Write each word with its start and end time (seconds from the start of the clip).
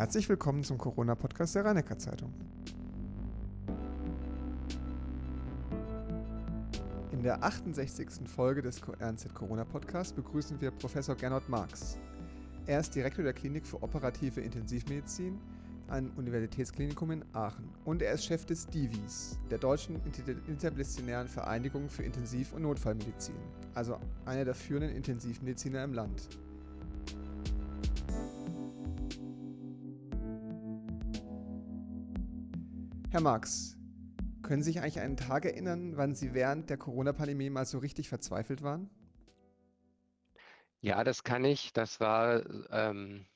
Herzlich 0.00 0.30
willkommen 0.30 0.64
zum 0.64 0.78
Corona-Podcast 0.78 1.56
der 1.56 1.66
rhein 1.66 1.84
zeitung 1.98 2.32
In 7.12 7.22
der 7.22 7.44
68. 7.44 8.26
Folge 8.26 8.62
des 8.62 8.80
RNZ 8.80 9.34
Corona-Podcasts 9.34 10.14
begrüßen 10.14 10.58
wir 10.58 10.70
Professor 10.70 11.14
Gernot 11.14 11.46
Marx. 11.50 11.98
Er 12.64 12.80
ist 12.80 12.94
Direktor 12.94 13.24
der 13.24 13.34
Klinik 13.34 13.66
für 13.66 13.82
operative 13.82 14.40
Intensivmedizin 14.40 15.38
am 15.88 16.10
Universitätsklinikum 16.16 17.10
in 17.10 17.24
Aachen 17.34 17.68
und 17.84 18.00
er 18.00 18.14
ist 18.14 18.24
Chef 18.24 18.46
des 18.46 18.66
DIVIS, 18.68 19.38
der 19.50 19.58
Deutschen 19.58 20.00
Interdisziplinären 20.46 21.28
Vereinigung 21.28 21.90
für 21.90 22.04
Intensiv- 22.04 22.54
und 22.54 22.62
Notfallmedizin, 22.62 23.36
also 23.74 23.98
einer 24.24 24.46
der 24.46 24.54
führenden 24.54 24.96
Intensivmediziner 24.96 25.84
im 25.84 25.92
Land. 25.92 26.26
Herr 33.20 33.24
Marx, 33.24 33.76
können 34.40 34.62
Sie 34.62 34.72
sich 34.72 34.80
eigentlich 34.80 34.98
einen 34.98 35.18
Tag 35.18 35.44
erinnern, 35.44 35.98
wann 35.98 36.14
Sie 36.14 36.32
während 36.32 36.70
der 36.70 36.78
Corona-Pandemie 36.78 37.50
mal 37.50 37.66
so 37.66 37.76
richtig 37.76 38.08
verzweifelt 38.08 38.62
waren? 38.62 38.88
Ja, 40.80 41.04
das 41.04 41.22
kann 41.22 41.44
ich. 41.44 41.74
Das 41.74 42.00
war 42.00 42.42
ähm, 42.70 43.26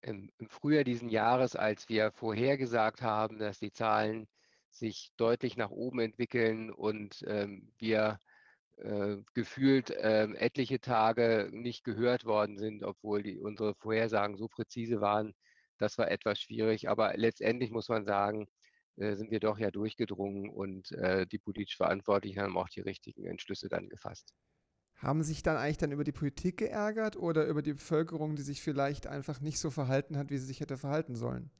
im, 0.00 0.32
im 0.38 0.48
Frühjahr 0.48 0.82
diesen 0.82 1.10
Jahres, 1.10 1.54
als 1.54 1.88
wir 1.88 2.10
vorhergesagt 2.10 3.00
haben, 3.00 3.38
dass 3.38 3.60
die 3.60 3.70
Zahlen 3.70 4.26
sich 4.68 5.12
deutlich 5.16 5.56
nach 5.56 5.70
oben 5.70 6.00
entwickeln 6.00 6.72
und 6.72 7.24
ähm, 7.28 7.70
wir 7.78 8.18
äh, 8.78 9.18
gefühlt 9.32 9.90
äh, 9.90 10.24
etliche 10.24 10.80
Tage 10.80 11.50
nicht 11.52 11.84
gehört 11.84 12.24
worden 12.24 12.58
sind, 12.58 12.82
obwohl 12.82 13.22
die, 13.22 13.38
unsere 13.38 13.76
Vorhersagen 13.76 14.36
so 14.36 14.48
präzise 14.48 15.00
waren. 15.00 15.36
Das 15.78 15.98
war 15.98 16.10
etwas 16.10 16.40
schwierig, 16.40 16.88
aber 16.88 17.16
letztendlich 17.16 17.70
muss 17.70 17.88
man 17.88 18.04
sagen, 18.04 18.48
sind 18.98 19.30
wir 19.30 19.40
doch 19.40 19.58
ja 19.58 19.70
durchgedrungen 19.70 20.50
und 20.50 20.92
äh, 20.92 21.26
die 21.26 21.38
politisch 21.38 21.76
Verantwortlichen 21.76 22.40
haben 22.40 22.56
auch 22.56 22.68
die 22.68 22.80
richtigen 22.80 23.24
Entschlüsse 23.26 23.68
dann 23.68 23.88
gefasst. 23.88 24.34
Haben 24.96 25.22
sich 25.22 25.44
dann 25.44 25.56
eigentlich 25.56 25.78
dann 25.78 25.92
über 25.92 26.02
die 26.02 26.12
Politik 26.12 26.56
geärgert 26.56 27.16
oder 27.16 27.46
über 27.46 27.62
die 27.62 27.74
Bevölkerung, 27.74 28.34
die 28.34 28.42
sich 28.42 28.60
vielleicht 28.60 29.06
einfach 29.06 29.40
nicht 29.40 29.60
so 29.60 29.70
verhalten 29.70 30.16
hat, 30.18 30.30
wie 30.30 30.38
sie 30.38 30.46
sich 30.46 30.60
hätte 30.60 30.76
verhalten 30.76 31.14
sollen? 31.14 31.50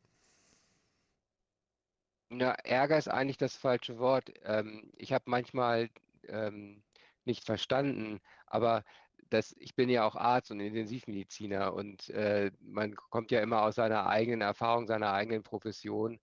Na, 2.31 2.53
Ärger 2.65 2.99
ist 2.99 3.09
eigentlich 3.09 3.39
das 3.39 3.57
falsche 3.57 3.99
Wort. 3.99 4.33
Ähm, 4.43 4.91
ich 4.97 5.13
habe 5.13 5.25
manchmal 5.29 5.89
ähm, 6.27 6.83
nicht 7.25 7.45
verstanden, 7.45 8.21
aber 8.47 8.85
das, 9.31 9.55
ich 9.59 9.77
bin 9.77 9.89
ja 9.89 10.05
auch 10.05 10.17
Arzt 10.17 10.51
und 10.51 10.61
Intensivmediziner 10.61 11.73
und 11.75 12.09
äh, 12.11 12.51
man 12.61 12.97
kommt 12.97 13.31
ja 13.31 13.41
immer 13.41 13.63
aus 13.63 13.77
seiner 13.77 14.07
eigenen 14.07 14.41
Erfahrung, 14.41 14.87
seiner 14.87 15.13
eigenen 15.13 15.43
Profession. 15.43 16.19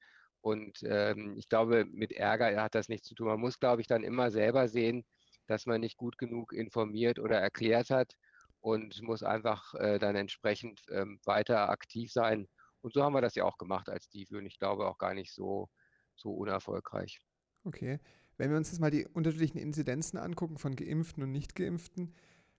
Und 0.46 0.84
ähm, 0.84 1.34
ich 1.38 1.50
glaube, 1.50 1.86
mit 1.86 2.12
Ärger 2.12 2.62
hat 2.62 2.76
das 2.76 2.88
nichts 2.88 3.08
zu 3.08 3.16
tun. 3.16 3.26
Man 3.26 3.40
muss, 3.40 3.60
glaube 3.60 3.82
ich, 3.82 3.88
dann 3.88 4.04
immer 4.04 4.30
selber 4.30 4.68
sehen, 4.68 5.04
dass 5.48 5.66
man 5.66 5.82
nicht 5.82 5.98
gut 5.98 6.20
genug 6.20 6.54
informiert 6.54 7.18
oder 7.18 7.40
erklärt 7.40 7.90
hat 7.90 8.14
und 8.60 9.02
muss 9.02 9.24
einfach 9.24 9.74
äh, 9.74 9.98
dann 9.98 10.16
entsprechend 10.16 10.84
ähm, 10.92 11.20
weiter 11.26 11.72
aktiv 11.72 12.12
sein. 12.12 12.48
Und 12.82 12.94
so 12.94 13.02
haben 13.02 13.14
wir 13.14 13.22
das 13.22 13.34
ja 13.34 13.44
auch 13.44 13.58
gemacht 13.58 13.90
als 13.90 14.08
DIVI 14.10 14.36
und 14.36 14.46
ich 14.46 14.60
glaube 14.60 14.86
auch 14.86 15.00
gar 15.00 15.16
nicht 15.16 15.34
so, 15.34 15.68
so 16.16 16.30
unerfolgreich. 16.30 17.20
Okay. 17.64 18.00
Wenn 18.38 18.52
wir 18.52 18.58
uns 18.58 18.70
jetzt 18.70 18.80
mal 18.80 18.92
die 18.92 19.08
unterschiedlichen 19.08 19.58
Inzidenzen 19.58 20.20
angucken 20.20 20.60
von 20.60 20.76
Geimpften 20.76 21.24
und 21.24 21.32
Nicht-Geimpften, 21.32 22.14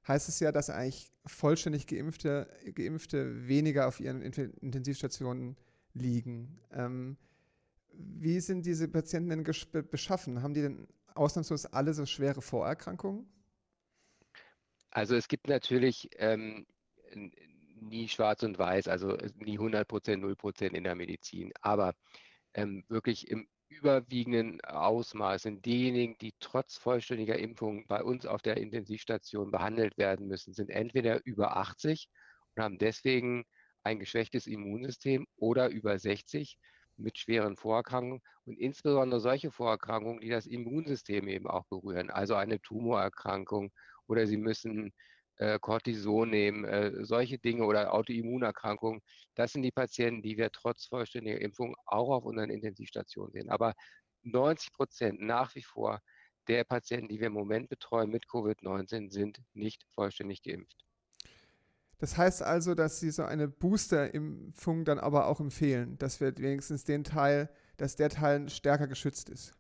heißt 0.09 0.29
es 0.29 0.41
ja, 0.41 0.51
dass 0.51 0.71
eigentlich 0.71 1.13
vollständig 1.25 1.87
Geimpfte, 1.87 2.49
Geimpfte 2.75 3.47
weniger 3.47 3.87
auf 3.87 4.01
ihren 4.01 4.23
Intensivstationen 4.23 5.57
liegen. 5.95 6.59
Ähm, 6.73 7.17
wie 7.99 8.41
sind 8.41 8.67
diese 8.67 8.89
Patienten 8.89 9.31
denn 9.31 9.45
beschaffen? 9.91 10.43
Haben 10.43 10.55
die 10.55 10.63
denn 10.63 10.89
ausnahmslos 11.15 11.67
alle 11.67 11.95
so 11.95 12.07
schwere 12.07 12.43
Vorerkrankungen? 12.43 13.27
Also 14.91 15.15
es 15.15 15.29
gibt 15.29 15.49
natürlich 15.49 16.09
ähm, 16.17 16.67
nie 17.81 18.09
schwarz 18.09 18.43
und 18.43 18.59
weiß, 18.59 18.89
also 18.89 19.17
nie 19.37 19.59
100 19.59 19.87
Prozent, 19.87 20.23
0 20.23 20.37
Prozent 20.37 20.75
in 20.75 20.85
der 20.85 20.95
Medizin. 20.95 21.53
Aber 21.61 21.95
ähm, 22.55 22.85
wirklich 22.89 23.29
im 23.31 23.47
überwiegenden 23.69 24.61
Ausmaß 24.63 25.43
sind 25.43 25.65
diejenigen, 25.65 26.17
die 26.19 26.35
trotz 26.41 26.77
vollständiger 26.77 27.39
Impfung 27.39 27.87
bei 27.87 28.03
uns 28.03 28.25
auf 28.25 28.43
der 28.43 28.57
Intensivstation 28.57 29.51
behandelt 29.51 29.99
werden 29.99 30.29
müssen, 30.29 30.55
sind 30.55 30.71
entweder 30.71 31.25
über 31.27 31.57
80 31.57 32.09
und 32.55 32.63
haben 32.63 32.79
deswegen 32.79 33.45
ein 33.83 33.99
geschwächtes 33.99 34.47
Immunsystem 34.47 35.27
oder 35.37 35.69
über 35.69 35.99
60 35.99 36.59
mit 36.99 37.19
schweren 37.19 37.57
Vorerkrankungen 37.57 38.23
und 38.45 38.59
insbesondere 38.59 39.21
solche 39.21 39.51
Vorerkrankungen, 39.51 40.21
die 40.21 40.29
das 40.29 40.47
Immunsystem 40.47 41.29
eben 41.29 41.47
auch 41.47 41.65
berühren, 41.67 42.11
also 42.11 42.35
eine 42.35 42.61
Tumorerkrankung 42.61 43.73
oder 44.07 44.27
sie 44.27 44.37
müssen 44.37 44.93
äh, 45.39 45.59
Cortison 45.59 46.31
nehmen, 46.31 46.65
äh, 46.65 47.05
solche 47.05 47.39
Dinge 47.39 47.65
oder 47.65 47.93
Autoimmunerkrankungen. 47.93 49.01
Das 49.35 49.53
sind 49.53 49.63
die 49.63 49.73
Patienten, 49.73 50.23
die 50.23 50.37
wir 50.39 50.51
trotz 50.51 50.87
vollständiger 50.87 51.41
Impfung 51.41 51.77
auch 51.85 52.11
auf 52.11 52.25
unseren 52.25 52.51
Intensivstationen 52.51 53.33
sehen. 53.33 53.51
Aber 53.51 53.75
90 54.23 54.73
Prozent 54.73 55.21
nach 55.21 55.55
wie 55.55 55.63
vor 55.63 56.01
der 56.49 56.65
Patienten, 56.65 57.09
die 57.09 57.21
wir 57.21 57.27
im 57.27 57.33
Moment 57.33 57.69
betreuen 57.69 58.11
mit 58.11 58.27
Covid-19, 58.27 59.11
sind 59.11 59.41
nicht 59.53 59.85
vollständig 59.95 60.43
geimpft. 60.43 60.87
Das 61.99 62.19
heißt 62.19 62.43
also, 62.43 62.75
dass 62.75 63.01
Sie 63.01 63.11
so 63.11 63.25
eine 63.25 63.49
Boosterimpfung 63.49 64.85
dann 64.85 64.99
aber 64.99 65.27
auch 65.27 65.41
empfehlen, 65.41 65.97
dass 65.99 66.21
wir 66.21 66.37
wenigstens 66.37 66.85
den 66.85 67.05
Teil, 67.05 67.49
dass 67.79 67.97
der 67.97 68.11
Teil 68.11 68.49
stärker 68.51 68.87
geschützt 68.87 69.31
ist. 69.31 69.55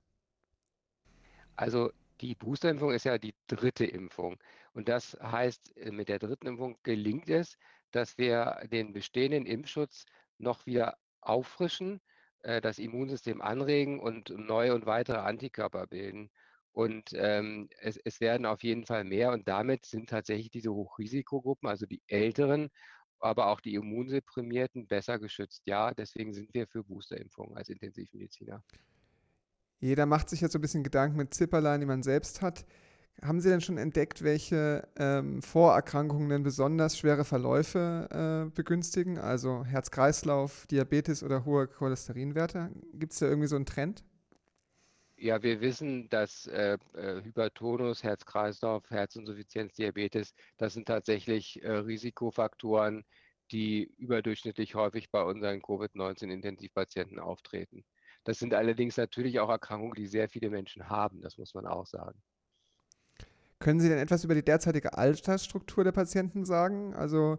Also 1.56 1.90
die 2.20 2.34
Boosterimpfung 2.34 2.92
ist 2.92 3.04
ja 3.04 3.18
die 3.18 3.34
dritte 3.46 3.86
Impfung. 3.86 4.38
Und 4.72 4.88
das 4.88 5.16
heißt, 5.22 5.76
äh, 5.78 5.90
mit 5.90 6.08
der 6.08 6.18
dritten 6.18 6.46
Impfung 6.46 6.78
gelingt 6.82 7.28
es, 7.30 7.56
dass 7.92 8.18
wir 8.18 8.60
den 8.70 8.92
bestehenden 8.92 9.46
Impfschutz 9.46 10.04
noch 10.38 10.66
wieder 10.66 10.98
auffrischen, 11.22 12.00
äh, 12.42 12.60
das 12.60 12.78
Immunsystem 12.78 13.40
anregen 13.40 14.00
und 14.00 14.30
neue 14.30 14.74
und 14.74 14.86
weitere 14.86 15.18
Antikörper 15.18 15.86
bilden. 15.86 16.30
Und 16.76 17.12
ähm, 17.14 17.70
es, 17.80 17.96
es, 18.04 18.20
werden 18.20 18.44
auf 18.44 18.62
jeden 18.62 18.84
Fall 18.84 19.02
mehr 19.02 19.32
und 19.32 19.48
damit 19.48 19.86
sind 19.86 20.10
tatsächlich 20.10 20.50
diese 20.50 20.70
Hochrisikogruppen, 20.74 21.70
also 21.70 21.86
die 21.86 22.02
Älteren, 22.06 22.68
aber 23.18 23.46
auch 23.46 23.62
die 23.62 23.72
Immunsupprimierten 23.72 24.86
besser 24.86 25.18
geschützt. 25.18 25.62
Ja, 25.64 25.94
deswegen 25.94 26.34
sind 26.34 26.52
wir 26.52 26.66
für 26.66 26.84
Boosterimpfungen 26.84 27.56
als 27.56 27.70
Intensivmediziner. 27.70 28.62
Jeder 29.80 30.04
macht 30.04 30.28
sich 30.28 30.42
jetzt 30.42 30.52
so 30.52 30.58
ein 30.58 30.60
bisschen 30.60 30.84
Gedanken 30.84 31.16
mit 31.16 31.32
Zipperlein, 31.32 31.80
die 31.80 31.86
man 31.86 32.02
selbst 32.02 32.42
hat. 32.42 32.66
Haben 33.22 33.40
Sie 33.40 33.48
denn 33.48 33.62
schon 33.62 33.78
entdeckt, 33.78 34.22
welche 34.22 34.86
ähm, 34.98 35.40
Vorerkrankungen 35.40 36.28
denn 36.28 36.42
besonders 36.42 36.98
schwere 36.98 37.24
Verläufe 37.24 38.50
äh, 38.50 38.54
begünstigen? 38.54 39.16
Also 39.16 39.64
Herz-Kreislauf, 39.64 40.66
Diabetes 40.66 41.22
oder 41.22 41.46
hohe 41.46 41.68
Cholesterinwerte? 41.68 42.70
Gibt 42.92 43.14
es 43.14 43.20
da 43.20 43.28
irgendwie 43.28 43.48
so 43.48 43.56
einen 43.56 43.64
Trend? 43.64 44.04
Ja, 45.18 45.42
wir 45.42 45.62
wissen, 45.62 46.08
dass 46.10 46.46
äh, 46.46 46.76
äh, 46.92 47.22
Hypertonus, 47.22 48.02
Herz-Kreislauf, 48.02 48.90
Herzinsuffizienz, 48.90 49.74
Diabetes, 49.74 50.34
das 50.58 50.74
sind 50.74 50.86
tatsächlich 50.86 51.62
äh, 51.62 51.70
Risikofaktoren, 51.72 53.02
die 53.50 53.94
überdurchschnittlich 53.96 54.74
häufig 54.74 55.10
bei 55.10 55.22
unseren 55.22 55.62
Covid-19-Intensivpatienten 55.62 57.18
auftreten. 57.18 57.84
Das 58.24 58.38
sind 58.38 58.52
allerdings 58.52 58.96
natürlich 58.98 59.40
auch 59.40 59.48
Erkrankungen, 59.48 59.94
die 59.94 60.06
sehr 60.06 60.28
viele 60.28 60.50
Menschen 60.50 60.90
haben, 60.90 61.22
das 61.22 61.38
muss 61.38 61.54
man 61.54 61.66
auch 61.66 61.86
sagen. 61.86 62.20
Können 63.58 63.80
Sie 63.80 63.88
denn 63.88 63.98
etwas 63.98 64.22
über 64.24 64.34
die 64.34 64.44
derzeitige 64.44 64.98
Altersstruktur 64.98 65.82
der 65.82 65.92
Patienten 65.92 66.44
sagen? 66.44 66.94
Also, 66.94 67.38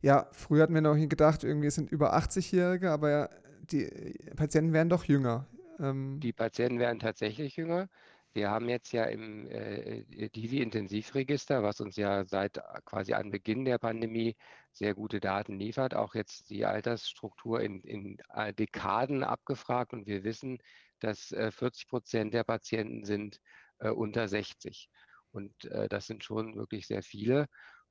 ja, 0.00 0.28
früher 0.32 0.64
hatten 0.64 0.74
wir 0.74 0.80
noch 0.80 0.96
gedacht, 0.96 1.44
irgendwie 1.44 1.70
sind 1.70 1.92
über 1.92 2.16
80-Jährige, 2.16 2.90
aber 2.90 3.30
die 3.70 3.86
Patienten 4.34 4.72
werden 4.72 4.88
doch 4.88 5.04
jünger. 5.04 5.46
Ähm 5.78 6.20
die 6.20 6.32
Patienten 6.32 6.78
werden 6.78 6.98
tatsächlich 7.00 7.56
jünger. 7.56 7.88
Wir 8.34 8.50
haben 8.50 8.68
jetzt 8.68 8.92
ja 8.92 9.04
im 9.04 9.46
äh, 9.48 10.04
Divi-Intensivregister, 10.30 11.62
was 11.62 11.80
uns 11.80 11.96
ja 11.96 12.24
seit 12.24 12.60
quasi 12.84 13.14
Anbeginn 13.14 13.64
der 13.64 13.78
Pandemie 13.78 14.36
sehr 14.72 14.94
gute 14.94 15.18
Daten 15.20 15.58
liefert, 15.58 15.94
auch 15.94 16.14
jetzt 16.14 16.50
die 16.50 16.64
Altersstruktur 16.66 17.60
in, 17.60 17.82
in 17.82 18.18
äh, 18.34 18.52
Dekaden 18.54 19.24
abgefragt 19.24 19.92
und 19.92 20.06
wir 20.06 20.24
wissen, 20.24 20.58
dass 21.00 21.32
äh, 21.32 21.50
40 21.50 21.88
Prozent 21.88 22.34
der 22.34 22.44
Patienten 22.44 23.04
sind 23.04 23.40
äh, 23.78 23.90
unter 23.90 24.28
60. 24.28 24.88
Und 25.32 25.64
äh, 25.66 25.88
das 25.88 26.06
sind 26.06 26.24
schon 26.24 26.54
wirklich 26.56 26.86
sehr 26.86 27.02
viele. 27.02 27.46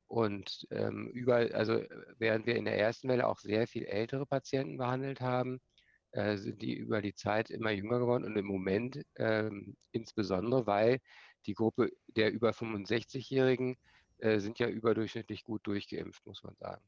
Und 0.08 0.68
ähm, 0.72 1.10
überall, 1.10 1.52
also 1.54 1.82
während 2.18 2.46
wir 2.46 2.56
in 2.56 2.66
der 2.66 2.80
ersten 2.80 3.10
Welle 3.10 3.28
auch 3.28 3.40
sehr 3.40 3.68
viel 3.68 3.86
ältere 3.86 4.26
Patienten 4.26 4.78
behandelt 4.78 5.20
haben, 5.22 5.60
äh, 6.12 6.38
sind 6.38 6.62
die 6.62 6.74
über 6.74 7.02
die 7.02 7.14
Zeit 7.14 7.50
immer 7.50 7.72
jünger 7.72 8.00
geworden 8.00 8.24
und 8.24 8.38
im 8.38 8.46
Moment 8.46 9.06
ähm, 9.16 9.76
insbesondere, 9.92 10.66
weil 10.66 11.00
die 11.46 11.54
Gruppe 11.54 11.92
der 12.08 12.32
über 12.32 12.52
65-Jährigen 12.52 13.78
äh, 14.20 14.40
sind 14.40 14.60
ja 14.60 14.68
überdurchschnittlich 14.68 15.44
gut 15.44 15.66
durchgeimpft, 15.68 16.26
muss 16.26 16.44
man 16.44 16.56
sagen. 16.56 16.84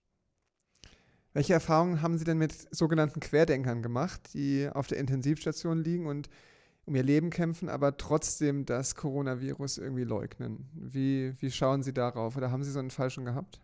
Welche 1.34 1.54
Erfahrungen 1.54 2.02
haben 2.02 2.18
Sie 2.18 2.26
denn 2.26 2.40
mit 2.40 2.54
sogenannten 2.76 3.20
Querdenkern 3.20 3.84
gemacht, 3.84 4.34
die 4.34 4.68
auf 4.72 4.88
der 4.88 4.98
Intensivstation 4.98 5.84
liegen 5.84 6.08
und 6.08 6.30
um 6.86 6.96
ihr 6.96 7.04
Leben 7.04 7.30
kämpfen, 7.30 7.70
aber 7.70 7.98
trotzdem 7.98 8.66
das 8.66 8.96
Coronavirus 8.96 9.78
irgendwie 9.78 10.06
leugnen? 10.06 10.70
Wie, 10.74 11.36
wie 11.40 11.52
schauen 11.52 11.84
Sie 11.84 11.94
darauf? 11.94 12.36
Oder 12.36 12.50
haben 12.52 12.64
Sie 12.64 12.72
so 12.72 12.80
einen 12.80 12.90
Fall 12.90 13.12
schon 13.12 13.26
gehabt? 13.26 13.62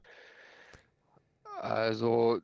Also 1.59 2.39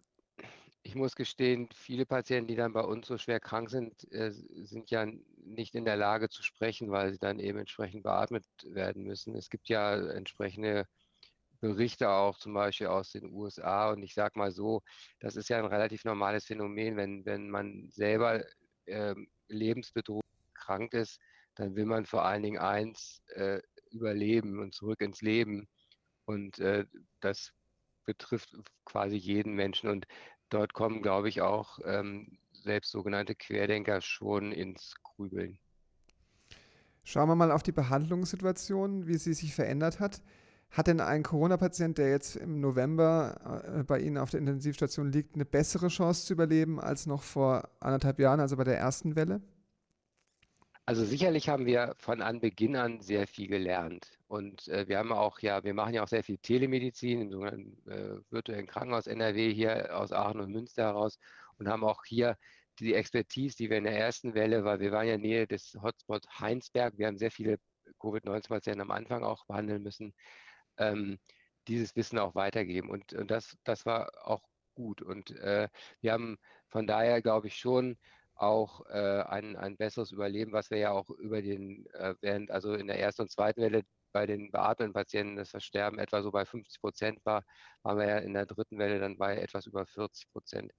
ich 0.84 0.96
muss 0.96 1.16
gestehen, 1.16 1.70
viele 1.74 2.06
Patienten, 2.06 2.48
die 2.48 2.56
dann 2.56 2.74
bei 2.74 2.82
uns 2.82 3.08
so 3.08 3.18
schwer 3.18 3.40
krank 3.40 3.70
sind, 3.70 4.12
äh, 4.12 4.32
sind 4.32 4.90
ja 4.90 5.06
nicht 5.38 5.76
in 5.76 5.86
der 5.86 5.98
Lage 5.98 6.30
zu 6.30 6.44
sprechen, 6.44 6.92
weil 6.92 7.12
sie 7.12 7.20
dann 7.20 7.40
eben 7.40 7.60
entsprechend 7.60 8.04
beatmet 8.04 8.46
werden 8.64 9.04
müssen. 9.04 9.36
Es 9.36 9.50
gibt 9.50 9.70
ja 9.70 9.96
entsprechende 10.12 10.88
Berichte 11.60 12.10
auch 12.10 12.38
zum 12.38 12.54
Beispiel 12.54 12.88
aus 12.88 13.12
den 13.12 13.32
USA 13.32 13.92
und 13.92 14.02
ich 14.02 14.16
sage 14.16 14.40
mal 14.40 14.52
so, 14.52 14.82
das 15.20 15.36
ist 15.36 15.50
ja 15.50 15.60
ein 15.60 15.66
relativ 15.66 16.04
normales 16.06 16.46
Phänomen, 16.46 16.98
wenn, 16.98 17.26
wenn 17.26 17.50
man 17.50 17.90
selber 17.92 18.44
äh, 18.86 19.16
lebensbedrohlich 19.48 20.24
krank 20.56 20.94
ist, 20.94 21.20
dann 21.56 21.76
will 21.76 21.86
man 21.86 22.06
vor 22.06 22.26
allen 22.26 22.44
Dingen 22.44 22.60
eins, 22.60 23.22
äh, 23.36 23.62
überleben 23.92 24.60
und 24.60 24.74
zurück 24.74 25.02
ins 25.02 25.22
Leben. 25.22 25.68
Und 26.26 26.60
äh, 26.60 26.86
das 27.20 27.52
betrifft 28.06 28.56
quasi 28.86 29.16
jeden 29.18 29.54
Menschen. 29.54 29.90
Und 29.90 30.08
dort 30.54 30.74
kommen, 30.74 31.02
glaube 31.02 31.30
ich, 31.30 31.42
auch 31.42 31.80
ähm, 31.86 32.38
selbst 32.52 32.92
sogenannte 32.92 33.36
Querdenker 33.36 34.02
schon 34.02 34.52
ins 34.52 34.94
Grübeln. 35.04 35.58
Schauen 37.04 37.30
wir 37.30 37.36
mal 37.36 37.52
auf 37.52 37.64
die 37.64 37.72
Behandlungssituation, 37.72 39.08
wie 39.08 39.18
sie 39.18 39.34
sich 39.34 39.56
verändert 39.56 40.00
hat. 40.00 40.22
Hat 40.70 40.88
denn 40.88 41.02
ein 41.02 41.24
Corona-Patient, 41.24 41.98
der 41.98 42.12
jetzt 42.12 42.38
im 42.38 42.62
November 42.62 43.64
äh, 43.80 43.84
bei 43.84 44.00
Ihnen 44.00 44.18
auf 44.18 44.30
der 44.30 44.40
Intensivstation 44.40 45.12
liegt, 45.12 45.36
eine 45.36 45.44
bessere 45.46 45.90
Chance 45.90 46.28
zu 46.28 46.34
überleben 46.34 46.80
als 46.80 47.08
noch 47.08 47.24
vor 47.24 47.70
anderthalb 47.80 48.20
Jahren, 48.20 48.40
also 48.40 48.56
bei 48.56 48.64
der 48.64 48.78
ersten 48.78 49.16
Welle? 49.16 49.42
Also 50.86 51.06
sicherlich 51.06 51.48
haben 51.48 51.66
wir 51.66 51.96
von 52.00 52.22
Anbeginn 52.22 52.76
an 52.76 53.02
sehr 53.02 53.28
viel 53.28 53.48
gelernt. 53.48 54.20
Und 54.28 54.68
äh, 54.68 54.88
wir 54.88 54.98
haben 54.98 55.12
auch 55.12 55.40
ja, 55.40 55.64
wir 55.64 55.74
machen 55.74 55.94
ja 55.94 56.04
auch 56.04 56.08
sehr 56.08 56.24
viel 56.24 56.38
Telemedizin 56.38 57.22
im 57.22 57.32
sogenannten 57.32 57.90
äh, 57.90 58.18
virtuellen 58.32 58.68
Krankenhaus 58.68 59.08
NRW 59.08 59.54
hier 59.54 59.98
aus 59.98 60.12
Aachen 60.12 60.42
und 60.42 60.52
Münster 60.52 60.84
heraus 60.84 61.20
und 61.58 61.68
haben 61.68 61.84
auch 61.84 62.04
hier 62.06 62.38
die 62.80 62.96
Expertise, 62.96 63.56
die 63.58 63.70
wir 63.70 63.78
in 63.78 63.84
der 63.84 63.98
ersten 63.98 64.34
Welle, 64.34 64.64
weil 64.64 64.80
wir 64.80 64.92
waren 64.92 65.08
ja 65.08 65.18
Nähe 65.18 65.48
des 65.48 65.78
Hotspots 65.82 66.28
Heinsberg, 66.40 66.98
wir 66.98 67.08
haben 67.08 67.18
sehr 67.18 67.32
viele 67.32 67.58
Covid-19-Patienten 68.00 68.82
am 68.82 68.92
Anfang 68.92 69.24
auch 69.24 69.46
behandeln 69.46 69.84
müssen, 69.84 70.14
ähm, 70.78 71.20
dieses 71.68 71.96
Wissen 71.96 72.18
auch 72.20 72.36
weitergeben. 72.36 72.90
Und, 72.90 73.14
und 73.14 73.30
das, 73.30 73.56
das 73.64 73.86
war 73.86 74.10
auch 74.24 74.42
gut. 74.74 75.02
Und 75.02 75.32
äh, 75.32 75.70
wir 76.02 76.14
haben 76.14 76.38
von 76.70 76.88
daher, 76.88 77.22
glaube 77.22 77.48
ich, 77.48 77.58
schon 77.58 77.98
auch 78.42 78.86
äh, 78.90 79.22
ein, 79.22 79.56
ein 79.56 79.78
besseres 79.78 80.12
Überleben, 80.12 80.52
was 80.52 80.72
wir 80.72 80.80
ja 80.80 80.92
auch 80.92 81.10
über 81.10 81.42
den, 81.42 81.86
äh, 81.94 82.16
während, 82.22 82.52
also 82.52 82.74
in 82.74 82.88
der 82.88 83.00
ersten 83.00 83.24
und 83.24 83.32
zweiten 83.32 83.62
Welle 83.62 83.84
bei 84.12 84.26
den 84.26 84.52
beatmeten 84.52 84.94
Patienten 84.94 85.36
das 85.38 85.52
Versterben 85.52 86.00
etwa 86.00 86.22
so 86.22 86.32
bei 86.32 86.46
50 86.46 86.82
Prozent 86.82 87.20
war, 87.26 87.44
waren 87.84 87.98
wir 87.98 88.08
ja 88.08 88.18
in 88.18 88.34
der 88.34 88.46
dritten 88.46 88.78
Welle 88.78 89.00
dann 89.00 89.18
bei 89.18 89.38
etwas 89.38 89.68
über 89.68 89.86
40 89.86 90.30
Prozent. 90.32 90.72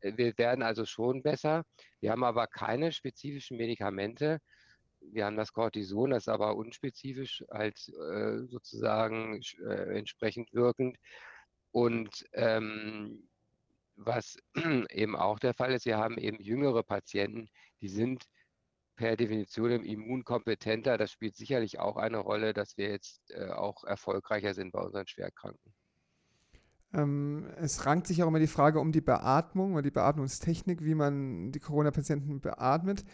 Äh, 0.00 0.12
wir 0.16 0.36
werden 0.38 0.62
also 0.62 0.86
schon 0.86 1.22
besser. 1.22 1.64
Wir 2.00 2.12
haben 2.12 2.24
aber 2.24 2.46
keine 2.46 2.92
spezifischen 2.92 3.58
Medikamente. 3.58 4.38
Wir 5.00 5.26
haben 5.26 5.36
das 5.36 5.52
Cortison, 5.52 6.10
das 6.10 6.24
ist 6.24 6.28
aber 6.28 6.56
unspezifisch 6.56 7.44
als 7.48 7.88
äh, 7.88 8.46
sozusagen 8.46 9.40
äh, 9.66 9.98
entsprechend 9.98 10.52
wirkend. 10.52 10.96
Und 11.72 12.24
ähm, 12.32 13.28
was 13.96 14.36
eben 14.90 15.16
auch 15.16 15.38
der 15.38 15.54
Fall 15.54 15.72
ist, 15.72 15.86
wir 15.86 15.98
haben 15.98 16.18
eben 16.18 16.40
jüngere 16.40 16.82
Patienten, 16.82 17.48
die 17.80 17.88
sind 17.88 18.24
per 18.96 19.16
Definition 19.16 19.84
immunkompetenter. 19.84 20.98
Das 20.98 21.10
spielt 21.10 21.34
sicherlich 21.34 21.78
auch 21.78 21.96
eine 21.96 22.18
Rolle, 22.18 22.52
dass 22.52 22.76
wir 22.76 22.90
jetzt 22.90 23.30
äh, 23.30 23.48
auch 23.48 23.84
erfolgreicher 23.84 24.54
sind 24.54 24.72
bei 24.72 24.80
unseren 24.80 25.06
Schwerkranken. 25.06 25.74
Ähm, 26.94 27.46
es 27.56 27.86
rankt 27.86 28.06
sich 28.06 28.22
auch 28.22 28.28
immer 28.28 28.38
die 28.38 28.46
Frage 28.46 28.80
um 28.80 28.92
die 28.92 29.00
Beatmung 29.00 29.72
oder 29.72 29.82
die 29.82 29.90
Beatmungstechnik, 29.90 30.84
wie 30.84 30.94
man 30.94 31.52
die 31.52 31.60
Corona-Patienten 31.60 32.40
beatmet. 32.40 33.04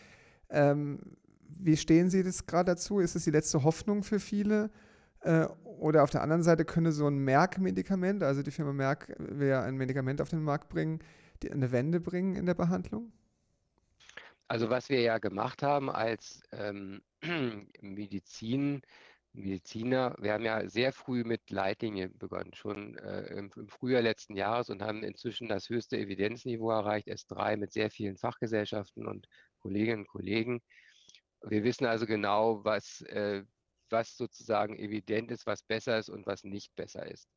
Ähm, 0.51 1.17
wie 1.41 1.77
stehen 1.77 2.11
Sie 2.11 2.23
das 2.23 2.47
gerade 2.47 2.73
dazu? 2.73 2.99
Ist 2.99 3.17
es 3.17 3.25
die 3.25 3.31
letzte 3.31 3.63
Hoffnung 3.63 4.03
für 4.03 4.21
viele? 4.21 4.71
Äh, 5.21 5.47
oder 5.63 6.03
auf 6.03 6.11
der 6.11 6.23
anderen 6.23 6.43
Seite 6.43 6.65
könnte 6.65 6.93
so 6.93 7.07
ein 7.07 7.19
Merck-Medikament, 7.19 8.23
also 8.23 8.43
die 8.43 8.51
Firma 8.51 8.73
Merck 8.73 9.15
will 9.19 9.49
ja 9.49 9.63
ein 9.63 9.77
Medikament 9.77 10.21
auf 10.21 10.29
den 10.29 10.43
Markt 10.43 10.69
bringen, 10.69 11.01
die 11.43 11.51
eine 11.51 11.71
Wende 11.73 12.01
bringen 12.01 12.35
in 12.35 12.47
der 12.47 12.55
Behandlung? 12.55 13.13
Also 14.49 14.71
was 14.71 14.89
wir 14.89 15.01
ja 15.01 15.19
gemacht 15.19 15.63
haben 15.63 15.91
als 15.91 16.43
ähm, 16.53 17.03
Medizin, 17.81 18.83
Mediziner, 19.35 20.17
wir 20.19 20.33
haben 20.33 20.45
ja 20.45 20.69
sehr 20.69 20.93
früh 20.93 21.23
mit 21.23 21.51
Leitlinien 21.51 22.17
begonnen, 22.17 22.55
schon 22.55 22.97
äh, 22.99 23.27
im, 23.27 23.51
im, 23.55 23.69
Frühjahr 23.69 24.03
letzten 24.03 24.35
Jahres 24.37 24.71
und 24.71 24.83
haben 24.83 25.03
inzwischen 25.03 25.49
das 25.49 25.69
höchste 25.69 25.99
Evidenzniveau 25.99 26.71
erreicht, 26.71 27.09
S3 27.09 27.57
mit 27.57 27.73
sehr 27.73 27.91
vielen 27.91 28.17
Fachgesellschaften 28.17 29.07
und 29.07 29.29
Kolleginnen 29.61 30.01
und 30.01 30.09
Kollegen. 30.09 30.61
Wir 31.43 31.63
wissen 31.63 31.87
also 31.87 32.07
genau, 32.07 32.65
was, 32.65 33.03
äh, 33.03 33.45
was 33.91 34.17
sozusagen 34.17 34.79
evident 34.79 35.31
ist, 35.31 35.47
was 35.47 35.63
besser 35.63 35.99
ist 35.99 36.09
und 36.09 36.27
was 36.27 36.45
nicht 36.45 36.75
besser 36.77 37.07
ist. 37.07 37.29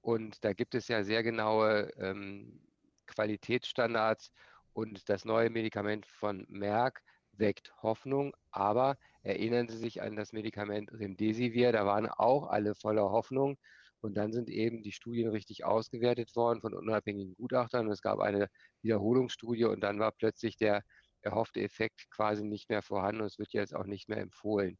Und 0.00 0.44
da 0.44 0.52
gibt 0.52 0.74
es 0.74 0.88
ja 0.88 1.04
sehr 1.04 1.22
genaue 1.22 1.90
ähm, 1.96 2.60
Qualitätsstandards 3.06 4.32
und 4.72 5.08
das 5.08 5.24
neue 5.24 5.50
Medikament 5.50 6.06
von 6.06 6.46
Merck 6.48 7.02
weckt 7.32 7.72
Hoffnung, 7.82 8.34
aber 8.50 8.96
erinnern 9.22 9.68
Sie 9.68 9.78
sich 9.78 10.02
an 10.02 10.16
das 10.16 10.32
Medikament 10.32 10.92
Remdesivir, 10.92 11.72
da 11.72 11.86
waren 11.86 12.08
auch 12.08 12.48
alle 12.48 12.74
voller 12.74 13.10
Hoffnung. 13.10 13.58
Und 14.00 14.14
dann 14.14 14.32
sind 14.32 14.48
eben 14.50 14.82
die 14.82 14.90
Studien 14.90 15.28
richtig 15.28 15.64
ausgewertet 15.64 16.34
worden 16.34 16.60
von 16.60 16.74
unabhängigen 16.74 17.36
Gutachtern. 17.36 17.86
Und 17.86 17.92
es 17.92 18.02
gab 18.02 18.18
eine 18.18 18.48
Wiederholungsstudie 18.82 19.64
und 19.64 19.80
dann 19.80 20.00
war 20.00 20.10
plötzlich 20.10 20.56
der 20.56 20.82
erhoffte 21.20 21.60
Effekt 21.60 22.10
quasi 22.10 22.42
nicht 22.44 22.68
mehr 22.68 22.82
vorhanden. 22.82 23.20
Und 23.20 23.28
es 23.28 23.38
wird 23.38 23.52
jetzt 23.52 23.74
auch 23.74 23.86
nicht 23.86 24.08
mehr 24.08 24.18
empfohlen. 24.18 24.76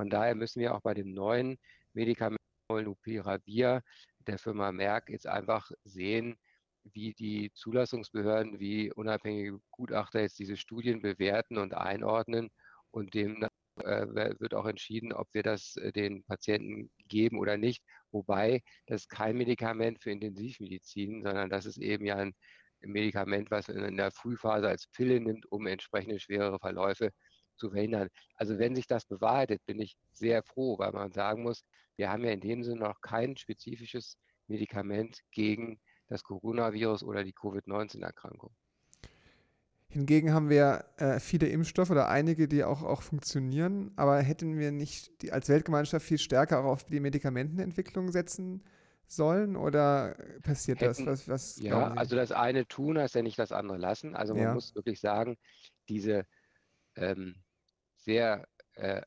Von 0.00 0.08
daher 0.08 0.34
müssen 0.34 0.60
wir 0.60 0.74
auch 0.74 0.80
bei 0.80 0.94
dem 0.94 1.12
neuen 1.12 1.58
Medikament 1.92 2.40
Molnupiravir 2.70 3.82
der 4.20 4.38
Firma 4.38 4.72
Merck 4.72 5.10
jetzt 5.10 5.26
einfach 5.26 5.70
sehen, 5.84 6.38
wie 6.84 7.12
die 7.12 7.52
Zulassungsbehörden, 7.52 8.58
wie 8.58 8.90
unabhängige 8.90 9.58
Gutachter 9.70 10.22
jetzt 10.22 10.38
diese 10.38 10.56
Studien 10.56 11.02
bewerten 11.02 11.58
und 11.58 11.74
einordnen. 11.74 12.48
Und 12.90 13.12
dem 13.12 13.46
äh, 13.84 14.06
wird 14.40 14.54
auch 14.54 14.64
entschieden, 14.64 15.12
ob 15.12 15.28
wir 15.34 15.42
das 15.42 15.76
äh, 15.76 15.92
den 15.92 16.24
Patienten 16.24 16.90
geben 17.06 17.38
oder 17.38 17.58
nicht. 17.58 17.84
Wobei 18.10 18.62
das 18.86 19.02
ist 19.02 19.10
kein 19.10 19.36
Medikament 19.36 20.02
für 20.02 20.12
Intensivmedizin, 20.12 21.22
sondern 21.24 21.50
das 21.50 21.66
ist 21.66 21.76
eben 21.76 22.06
ja 22.06 22.16
ein 22.16 22.32
Medikament, 22.80 23.50
was 23.50 23.68
in 23.68 23.98
der 23.98 24.12
Frühphase 24.12 24.66
als 24.66 24.86
Pille 24.86 25.20
nimmt, 25.20 25.44
um 25.52 25.66
entsprechende 25.66 26.18
schwerere 26.18 26.58
Verläufe 26.58 27.10
zu 27.60 27.70
verhindern. 27.70 28.08
Also 28.34 28.58
wenn 28.58 28.74
sich 28.74 28.86
das 28.86 29.04
bewahrheitet, 29.04 29.64
bin 29.66 29.80
ich 29.80 29.96
sehr 30.12 30.42
froh, 30.42 30.78
weil 30.78 30.92
man 30.92 31.12
sagen 31.12 31.42
muss, 31.42 31.64
wir 31.96 32.10
haben 32.10 32.24
ja 32.24 32.32
in 32.32 32.40
dem 32.40 32.64
Sinne 32.64 32.80
noch 32.80 33.00
kein 33.00 33.36
spezifisches 33.36 34.16
Medikament 34.48 35.20
gegen 35.30 35.78
das 36.08 36.24
Coronavirus 36.24 37.04
oder 37.04 37.22
die 37.22 37.32
Covid-19-Erkrankung. 37.32 38.50
Hingegen 39.88 40.32
haben 40.32 40.48
wir 40.48 40.84
äh, 40.98 41.18
viele 41.18 41.48
Impfstoffe 41.48 41.90
oder 41.90 42.08
einige, 42.08 42.46
die 42.46 42.62
auch, 42.62 42.82
auch 42.82 43.02
funktionieren. 43.02 43.92
Aber 43.96 44.20
hätten 44.20 44.56
wir 44.56 44.70
nicht 44.70 45.22
die, 45.22 45.32
als 45.32 45.48
Weltgemeinschaft 45.48 46.06
viel 46.06 46.18
stärker 46.18 46.60
auch 46.60 46.64
auf 46.64 46.84
die 46.84 47.00
Medikamentenentwicklung 47.00 48.12
setzen 48.12 48.62
sollen 49.08 49.56
oder 49.56 50.16
passiert 50.44 50.80
hätten, 50.80 51.06
das? 51.06 51.28
Was, 51.28 51.56
was 51.56 51.60
ja, 51.60 51.88
also 51.94 52.14
das 52.14 52.30
eine 52.30 52.66
tun 52.66 52.98
heißt 52.98 53.16
ja 53.16 53.22
nicht 53.22 53.38
das 53.38 53.50
andere 53.50 53.78
lassen. 53.78 54.14
Also 54.14 54.34
man 54.34 54.42
ja. 54.44 54.54
muss 54.54 54.76
wirklich 54.76 55.00
sagen, 55.00 55.36
diese 55.88 56.24
ähm, 56.94 57.34
sehr 58.00 58.46
äh, 58.74 59.02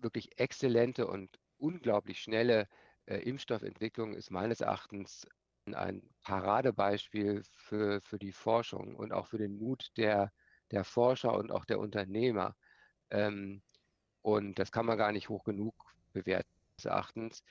wirklich 0.00 0.38
exzellente 0.38 1.06
und 1.06 1.38
unglaublich 1.58 2.20
schnelle 2.20 2.68
äh, 3.06 3.16
Impfstoffentwicklung 3.18 4.14
ist 4.14 4.30
meines 4.30 4.60
Erachtens 4.60 5.26
ein 5.74 6.02
Paradebeispiel 6.22 7.42
für, 7.56 8.00
für 8.00 8.18
die 8.18 8.32
Forschung 8.32 8.94
und 8.96 9.12
auch 9.12 9.26
für 9.26 9.38
den 9.38 9.58
Mut 9.58 9.90
der, 9.96 10.32
der 10.70 10.84
Forscher 10.84 11.34
und 11.34 11.50
auch 11.50 11.64
der 11.64 11.78
Unternehmer. 11.78 12.56
Ähm, 13.10 13.62
und 14.22 14.58
das 14.58 14.72
kann 14.72 14.86
man 14.86 14.98
gar 14.98 15.12
nicht 15.12 15.28
hoch 15.28 15.44
genug 15.44 15.74
bewerten, 16.12 16.48
meines 16.72 16.84
Erachtens, 16.84 17.44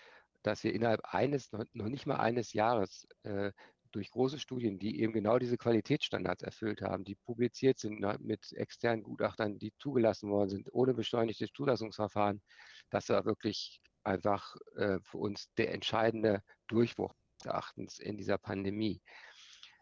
dass 0.43 0.63
wir 0.63 0.73
innerhalb 0.73 1.01
eines, 1.13 1.51
noch, 1.51 1.65
noch 1.73 1.89
nicht 1.89 2.05
mal 2.05 2.17
eines 2.17 2.53
Jahres 2.53 3.07
äh, 3.23 3.51
durch 3.97 4.11
große 4.11 4.37
Studien, 4.37 4.77
die 4.77 5.01
eben 5.01 5.11
genau 5.11 5.39
diese 5.39 5.57
Qualitätsstandards 5.57 6.43
erfüllt 6.43 6.83
haben, 6.83 7.03
die 7.03 7.15
publiziert 7.15 7.79
sind 7.79 7.99
ne, 7.99 8.15
mit 8.19 8.53
externen 8.53 9.01
Gutachtern, 9.01 9.57
die 9.57 9.73
zugelassen 9.79 10.29
worden 10.29 10.49
sind, 10.49 10.71
ohne 10.71 10.93
beschleunigtes 10.93 11.49
Zulassungsverfahren, 11.51 12.43
das 12.91 13.09
war 13.09 13.25
wirklich 13.25 13.81
einfach 14.03 14.55
äh, 14.75 14.99
für 15.01 15.17
uns 15.17 15.51
der 15.57 15.73
entscheidende 15.73 16.43
Durchbruch 16.67 17.11
Erachtens 17.43 17.97
in 17.97 18.17
dieser 18.17 18.37
Pandemie. 18.37 19.01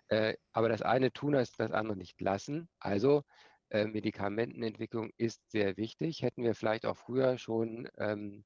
Äh, 0.08 0.36
aber 0.54 0.70
das 0.70 0.82
eine 0.82 1.12
tun 1.12 1.36
heißt 1.36 1.60
das 1.60 1.72
andere 1.72 1.98
nicht 1.98 2.20
lassen. 2.22 2.70
Also 2.80 3.24
äh, 3.70 3.84
Medikamentenentwicklung 3.86 5.12
ist 5.18 5.42
sehr 5.52 5.76
wichtig. 5.76 6.22
Hätten 6.22 6.44
wir 6.44 6.56
vielleicht 6.56 6.86
auch 6.86 6.98
früher 6.98 7.38
schon 7.38 7.90
ähm, 7.98 8.46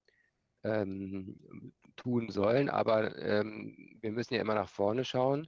ähm, 0.63 1.73
tun 1.99 2.29
sollen, 2.31 2.69
aber 2.69 3.17
ähm, 3.19 3.97
wir 4.01 4.11
müssen 4.11 4.33
ja 4.33 4.41
immer 4.41 4.55
nach 4.55 4.69
vorne 4.69 5.05
schauen. 5.05 5.47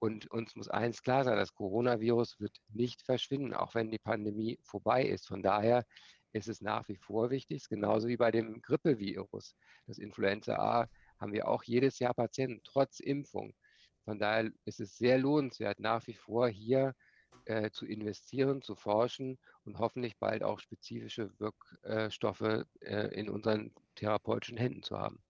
Und 0.00 0.30
uns 0.30 0.54
muss 0.56 0.68
eins 0.68 1.02
klar 1.02 1.24
sein, 1.24 1.36
das 1.38 1.54
Coronavirus 1.54 2.38
wird 2.40 2.58
nicht 2.68 3.02
verschwinden, 3.02 3.54
auch 3.54 3.74
wenn 3.74 3.90
die 3.90 3.98
Pandemie 3.98 4.58
vorbei 4.62 5.04
ist. 5.04 5.26
Von 5.28 5.42
daher 5.42 5.84
ist 6.32 6.48
es 6.48 6.60
nach 6.60 6.88
wie 6.88 6.96
vor 6.96 7.30
wichtig, 7.30 7.68
genauso 7.68 8.08
wie 8.08 8.16
bei 8.16 8.30
dem 8.30 8.60
Grippevirus. 8.60 9.54
Das 9.86 9.98
Influenza 9.98 10.56
A 10.56 10.88
haben 11.20 11.32
wir 11.32 11.48
auch 11.48 11.62
jedes 11.62 12.00
Jahr 12.00 12.12
Patienten, 12.12 12.60
trotz 12.64 13.00
Impfung. 13.00 13.54
Von 14.04 14.18
daher 14.18 14.50
ist 14.64 14.80
es 14.80 14.98
sehr 14.98 15.16
lohnenswert, 15.18 15.78
nach 15.80 16.06
wie 16.06 16.14
vor 16.14 16.48
hier 16.48 16.94
äh, 17.46 17.70
zu 17.70 17.86
investieren, 17.86 18.62
zu 18.62 18.74
forschen 18.74 19.38
und 19.64 19.78
hoffentlich 19.78 20.18
bald 20.18 20.42
auch 20.42 20.58
spezifische 20.60 21.30
Wirkstoffe 21.38 22.64
äh, 22.80 23.08
in 23.14 23.30
unseren 23.30 23.72
therapeutischen 23.94 24.58
Händen 24.58 24.82
zu 24.82 24.98
haben. 24.98 25.22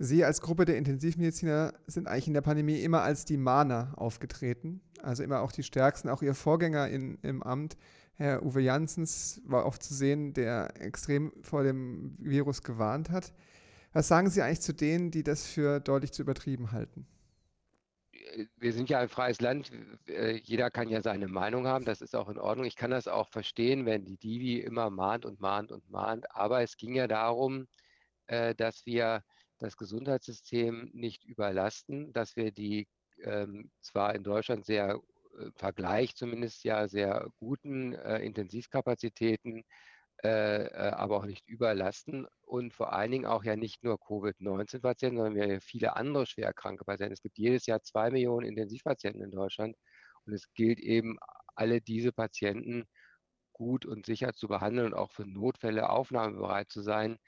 Sie 0.00 0.24
als 0.24 0.40
Gruppe 0.40 0.64
der 0.64 0.76
Intensivmediziner 0.76 1.74
sind 1.86 2.06
eigentlich 2.06 2.28
in 2.28 2.34
der 2.34 2.40
Pandemie 2.40 2.80
immer 2.80 3.02
als 3.02 3.24
die 3.24 3.36
Mahner 3.36 3.94
aufgetreten, 3.96 4.80
also 5.02 5.24
immer 5.24 5.40
auch 5.40 5.50
die 5.50 5.64
Stärksten. 5.64 6.08
Auch 6.08 6.22
Ihr 6.22 6.34
Vorgänger 6.34 6.88
in, 6.88 7.18
im 7.22 7.42
Amt, 7.42 7.76
Herr 8.14 8.44
Uwe 8.44 8.60
Janssens, 8.60 9.42
war 9.44 9.66
oft 9.66 9.82
zu 9.82 9.94
sehen, 9.94 10.34
der 10.34 10.80
extrem 10.80 11.32
vor 11.42 11.64
dem 11.64 12.16
Virus 12.18 12.62
gewarnt 12.62 13.10
hat. 13.10 13.32
Was 13.92 14.06
sagen 14.06 14.30
Sie 14.30 14.40
eigentlich 14.40 14.60
zu 14.60 14.72
denen, 14.72 15.10
die 15.10 15.24
das 15.24 15.46
für 15.46 15.80
deutlich 15.80 16.12
zu 16.12 16.22
übertrieben 16.22 16.70
halten? 16.70 17.06
wir 18.56 18.72
sind 18.72 18.90
ja 18.90 19.00
ein 19.00 19.08
freies 19.08 19.40
Land, 19.40 19.72
jeder 20.42 20.70
kann 20.70 20.88
ja 20.88 21.00
seine 21.00 21.28
Meinung 21.28 21.66
haben, 21.66 21.84
das 21.84 22.00
ist 22.00 22.14
auch 22.14 22.28
in 22.28 22.38
Ordnung. 22.38 22.66
Ich 22.66 22.76
kann 22.76 22.90
das 22.90 23.08
auch 23.08 23.28
verstehen, 23.28 23.86
wenn 23.86 24.04
die 24.04 24.16
Divi 24.16 24.58
immer 24.58 24.90
mahnt 24.90 25.24
und 25.24 25.40
mahnt 25.40 25.72
und 25.72 25.88
mahnt, 25.90 26.30
aber 26.34 26.62
es 26.62 26.76
ging 26.76 26.94
ja 26.94 27.06
darum, 27.06 27.66
äh, 28.26 28.54
dass 28.54 28.84
wir 28.86 29.22
das 29.58 29.76
Gesundheitssystem 29.76 30.90
nicht 30.92 31.24
überlasten, 31.24 32.12
dass 32.12 32.36
wir 32.36 32.52
die 32.52 32.88
ähm, 33.22 33.70
zwar 33.80 34.14
in 34.14 34.22
Deutschland 34.22 34.64
sehr 34.64 35.00
äh, 35.38 35.50
Vergleich 35.56 36.14
zumindest 36.14 36.64
ja 36.64 36.88
sehr 36.88 37.28
guten 37.38 37.92
Intensivkapazitäten 37.92 39.64
äh, 40.24 40.64
äh, 40.64 40.90
aber 40.94 41.18
auch 41.18 41.26
nicht 41.26 41.46
überlasten 41.46 42.26
und 42.44 42.74
vor 42.74 42.92
allen 42.92 43.12
Dingen 43.12 43.26
auch 43.26 43.44
ja 43.44 43.54
nicht 43.54 43.84
nur 43.84 44.00
Covid-19-Patienten, 44.00 45.16
sondern 45.16 45.36
wir 45.36 45.44
haben 45.44 45.60
viele 45.60 45.94
andere 45.94 46.26
schwerkranke 46.26 46.84
Patienten. 46.84 47.12
Es 47.12 47.22
gibt 47.22 47.38
jedes 47.38 47.66
Jahr 47.66 47.82
zwei 47.82 48.10
Millionen 48.10 48.44
Intensivpatienten 48.44 49.22
in 49.22 49.30
Deutschland 49.30 49.76
und 50.26 50.32
es 50.32 50.52
gilt 50.54 50.80
eben, 50.80 51.18
alle 51.54 51.80
diese 51.80 52.12
Patienten 52.12 52.84
gut 53.52 53.86
und 53.86 54.06
sicher 54.06 54.32
zu 54.34 54.48
behandeln 54.48 54.88
und 54.88 54.94
auch 54.94 55.12
für 55.12 55.24
Notfälle 55.24 55.88
aufnahmebereit 55.88 56.70
zu 56.70 56.82
sein. 56.82 57.18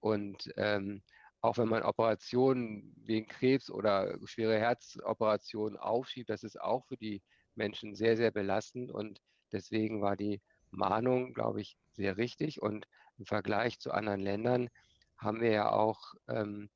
Und 0.00 0.48
ähm, 0.56 1.02
auch 1.40 1.58
wenn 1.58 1.68
man 1.68 1.82
Operationen 1.82 2.94
wegen 3.04 3.26
Krebs 3.26 3.70
oder 3.70 4.18
schwere 4.24 4.58
Herzoperationen 4.58 5.76
aufschiebt, 5.76 6.30
das 6.30 6.42
ist 6.42 6.60
auch 6.60 6.84
für 6.86 6.96
die 6.96 7.22
Menschen 7.54 7.94
sehr, 7.94 8.16
sehr 8.16 8.30
belastend. 8.30 8.90
Und 8.90 9.20
deswegen 9.52 10.00
war 10.02 10.16
die 10.16 10.40
Mahnung, 10.70 11.34
glaube 11.34 11.60
ich, 11.60 11.76
sehr 11.92 12.16
richtig. 12.16 12.60
Und 12.60 12.86
im 13.18 13.26
Vergleich 13.26 13.78
zu 13.78 13.92
anderen 13.92 14.20
Ländern 14.20 14.68
haben 15.16 15.40
wir 15.40 15.50
ja 15.50 15.70
auch 15.70 16.14
ähm, 16.28 16.70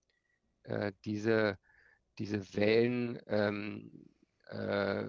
äh, 0.65 0.93
diese, 1.05 1.59
diese 2.19 2.55
Wellen, 2.55 3.21
ähm, 3.27 4.07
äh, 4.49 5.05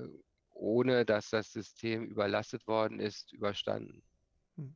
ohne 0.52 1.06
dass 1.06 1.30
das 1.30 1.52
System 1.52 2.06
überlastet 2.06 2.68
worden 2.68 3.00
ist, 3.00 3.34
überstanden. 3.34 4.04
Hm. 4.56 4.76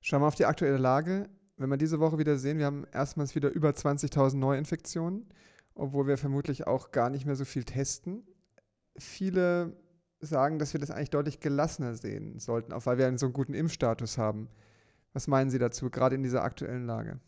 Schauen 0.00 0.22
wir 0.22 0.26
auf 0.26 0.34
die 0.34 0.46
aktuelle 0.46 0.78
Lage. 0.78 1.30
Wenn 1.56 1.70
wir 1.70 1.76
diese 1.76 2.00
Woche 2.00 2.18
wieder 2.18 2.36
sehen, 2.36 2.58
wir 2.58 2.66
haben 2.66 2.84
erstmals 2.92 3.34
wieder 3.34 3.50
über 3.50 3.70
20.000 3.70 4.36
Neuinfektionen, 4.36 5.26
obwohl 5.74 6.06
wir 6.06 6.18
vermutlich 6.18 6.66
auch 6.66 6.90
gar 6.90 7.10
nicht 7.10 7.26
mehr 7.26 7.36
so 7.36 7.44
viel 7.44 7.64
testen. 7.64 8.26
Viele 8.96 9.76
sagen, 10.20 10.58
dass 10.58 10.72
wir 10.72 10.80
das 10.80 10.90
eigentlich 10.90 11.10
deutlich 11.10 11.40
gelassener 11.40 11.94
sehen 11.94 12.38
sollten, 12.38 12.72
auch 12.72 12.86
weil 12.86 12.98
wir 12.98 13.06
einen 13.06 13.18
so 13.18 13.30
guten 13.30 13.54
Impfstatus 13.54 14.18
haben. 14.18 14.48
Was 15.12 15.28
meinen 15.28 15.50
Sie 15.50 15.58
dazu, 15.58 15.90
gerade 15.90 16.16
in 16.16 16.24
dieser 16.24 16.42
aktuellen 16.42 16.86
Lage? 16.86 17.20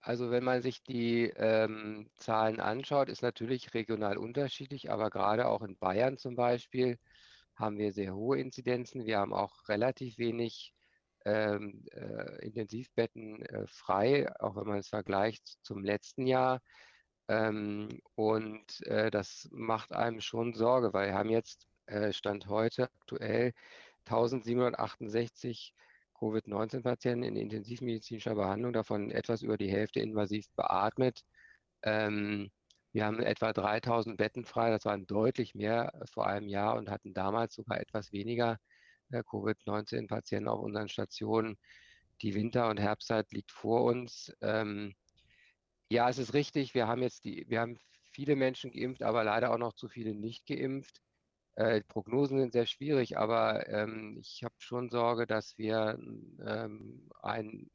Also 0.00 0.30
wenn 0.30 0.44
man 0.44 0.62
sich 0.62 0.82
die 0.82 1.24
ähm, 1.36 2.08
Zahlen 2.16 2.60
anschaut, 2.60 3.08
ist 3.08 3.22
natürlich 3.22 3.74
regional 3.74 4.16
unterschiedlich, 4.16 4.90
aber 4.90 5.10
gerade 5.10 5.46
auch 5.46 5.62
in 5.62 5.76
Bayern 5.76 6.16
zum 6.16 6.36
Beispiel 6.36 6.98
haben 7.56 7.76
wir 7.78 7.92
sehr 7.92 8.14
hohe 8.14 8.38
Inzidenzen. 8.38 9.04
Wir 9.04 9.18
haben 9.18 9.34
auch 9.34 9.68
relativ 9.68 10.16
wenig 10.18 10.72
ähm, 11.24 11.84
äh, 11.92 12.44
Intensivbetten 12.46 13.42
äh, 13.42 13.66
frei, 13.66 14.28
auch 14.40 14.56
wenn 14.56 14.66
man 14.66 14.78
es 14.78 14.88
vergleicht 14.88 15.58
zum 15.62 15.84
letzten 15.84 16.26
Jahr. 16.26 16.60
Ähm, 17.28 17.88
und 18.14 18.86
äh, 18.86 19.10
das 19.10 19.48
macht 19.52 19.92
einem 19.92 20.20
schon 20.20 20.54
Sorge, 20.54 20.92
weil 20.92 21.08
wir 21.08 21.14
haben 21.14 21.30
jetzt 21.30 21.66
äh, 21.86 22.12
Stand 22.12 22.48
heute 22.48 22.90
aktuell 23.00 23.52
1768 24.06 25.74
Covid-19-Patienten 26.14 27.22
in 27.24 27.36
intensivmedizinischer 27.36 28.34
Behandlung, 28.34 28.72
davon 28.72 29.10
etwas 29.10 29.42
über 29.42 29.56
die 29.56 29.70
Hälfte 29.70 30.00
invasiv 30.00 30.46
beatmet. 30.56 31.22
Ähm, 31.82 32.50
wir 32.92 33.06
haben 33.06 33.20
etwa 33.20 33.52
3000 33.52 34.16
Betten 34.16 34.44
frei, 34.44 34.70
das 34.70 34.84
waren 34.84 35.06
deutlich 35.06 35.54
mehr 35.54 35.92
vor 36.12 36.26
einem 36.26 36.48
Jahr 36.48 36.76
und 36.76 36.90
hatten 36.90 37.14
damals 37.14 37.54
sogar 37.54 37.80
etwas 37.80 38.12
weniger 38.12 38.58
äh, 39.10 39.22
Covid-19-Patienten 39.22 40.48
auf 40.48 40.60
unseren 40.60 40.88
Stationen. 40.88 41.58
Die 42.22 42.34
Winter- 42.34 42.68
und 42.68 42.78
Herbstzeit 42.78 43.32
liegt 43.32 43.50
vor 43.50 43.84
uns. 43.84 44.32
Ähm, 44.40 44.94
ja, 45.90 46.08
es 46.08 46.18
ist 46.18 46.34
richtig, 46.34 46.74
wir 46.74 46.86
haben 46.86 47.02
jetzt 47.02 47.24
die, 47.24 47.46
wir 47.48 47.60
haben 47.60 47.78
viele 48.12 48.36
Menschen 48.36 48.70
geimpft, 48.72 49.02
aber 49.02 49.24
leider 49.24 49.52
auch 49.52 49.58
noch 49.58 49.72
zu 49.72 49.88
viele 49.88 50.14
nicht 50.14 50.46
geimpft. 50.46 51.00
Äh, 51.56 51.82
Prognosen 51.82 52.38
sind 52.38 52.52
sehr 52.52 52.66
schwierig, 52.66 53.18
aber 53.18 53.68
ähm, 53.68 54.18
ich 54.20 54.42
habe 54.44 54.54
schon 54.58 54.90
Sorge, 54.90 55.26
dass 55.26 55.58
wir 55.58 55.98
ähm, 56.44 57.08
einen 57.22 57.70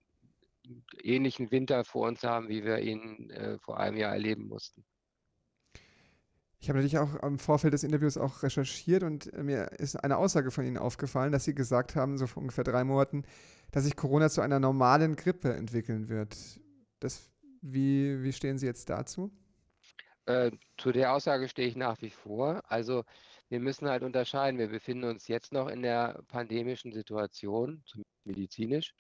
ähnlichen 1.02 1.52
Winter 1.52 1.84
vor 1.84 2.08
uns 2.08 2.24
haben, 2.24 2.50
wie 2.50 2.64
wir 2.64 2.80
ihn 2.80 3.30
äh, 3.32 3.60
vor 3.60 3.80
einem 3.80 3.98
Jahr 3.98 4.14
erleben 4.14 4.48
mussten. 4.48 4.86
Ich 6.66 6.70
habe 6.70 6.80
natürlich 6.80 6.98
auch 6.98 7.22
im 7.22 7.38
Vorfeld 7.38 7.76
des 7.76 7.84
Interviews 7.84 8.18
auch 8.18 8.42
recherchiert 8.42 9.04
und 9.04 9.32
äh, 9.36 9.44
mir 9.44 9.74
ist 9.74 9.98
eine 9.98 10.18
Aussage 10.18 10.50
von 10.50 10.66
Ihnen 10.66 10.80
aufgefallen, 10.80 11.32
dass 11.32 11.44
Sie 11.44 11.54
gesagt 11.54 11.96
haben, 11.96 12.18
so 12.18 12.26
vor 12.26 12.42
ungefähr 12.42 12.64
drei 12.64 12.84
Monaten, 12.84 13.24
dass 13.70 13.84
sich 13.84 13.96
Corona 13.96 14.32
zu 14.32 14.42
einer 14.42 14.60
normalen 14.60 15.16
Grippe 15.16 15.54
entwickeln 15.54 16.10
wird. 16.10 16.36
Das, 17.02 17.30
wie, 17.62 18.24
wie 18.24 18.34
stehen 18.34 18.58
Sie 18.58 18.66
jetzt 18.66 18.90
dazu? 18.90 19.32
Äh, 20.26 20.50
zu 20.80 20.92
der 20.92 21.14
Aussage 21.14 21.50
stehe 21.50 21.68
ich 21.68 21.76
nach 21.76 22.02
wie 22.02 22.10
vor. 22.10 22.64
Also 22.68 23.04
wir 23.50 23.60
müssen 23.60 23.88
halt 23.88 24.02
unterscheiden. 24.02 24.58
Wir 24.58 24.70
befinden 24.70 25.04
uns 25.04 25.28
jetzt 25.28 25.54
noch 25.54 25.68
in 25.68 25.84
der 25.84 26.24
pandemischen 26.30 26.94
Situation, 26.94 27.84
medizinisch. 28.24 28.96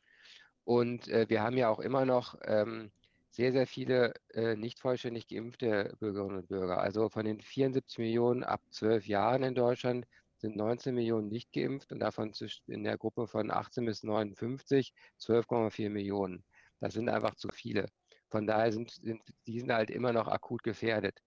Und 0.65 1.07
äh, 1.07 1.25
wir 1.29 1.41
haben 1.41 1.57
ja 1.57 1.69
auch 1.69 1.79
immer 1.79 2.05
noch 2.05 2.35
ähm, 2.43 2.91
sehr, 3.35 3.51
sehr 3.51 3.67
viele 3.67 4.13
äh, 4.33 4.55
nicht 4.55 4.79
vollständig 4.79 5.27
geimpfte 5.27 5.93
Bürgerinnen 5.99 6.37
und 6.37 6.47
Bürger. 6.47 6.79
Also 6.79 7.09
von 7.09 7.25
den 7.25 7.41
74 7.41 7.97
Millionen 7.99 8.43
ab 8.45 8.61
12 8.71 9.07
Jahren 9.07 9.43
in 9.43 9.55
Deutschland 9.55 10.07
sind 10.37 10.55
19 10.55 10.95
Millionen 10.95 11.27
nicht 11.27 11.51
geimpft 11.51 11.91
und 11.91 11.99
davon 11.99 12.31
in 12.67 12.83
der 12.85 12.97
Gruppe 12.97 13.27
von 13.27 13.51
18 13.51 13.85
bis 13.85 14.03
59 14.03 14.93
12,4 15.19 15.89
Millionen. 15.89 16.45
Das 16.79 16.93
sind 16.93 17.09
einfach 17.09 17.35
zu 17.35 17.49
viele. 17.49 17.87
Von 18.29 18.47
daher 18.47 18.71
sind, 18.71 18.91
sind 18.91 19.21
die 19.47 19.59
sind 19.59 19.71
halt 19.71 19.89
immer 19.89 20.13
noch 20.13 20.27
akut 20.27 20.63
gefährdet. 20.63 21.21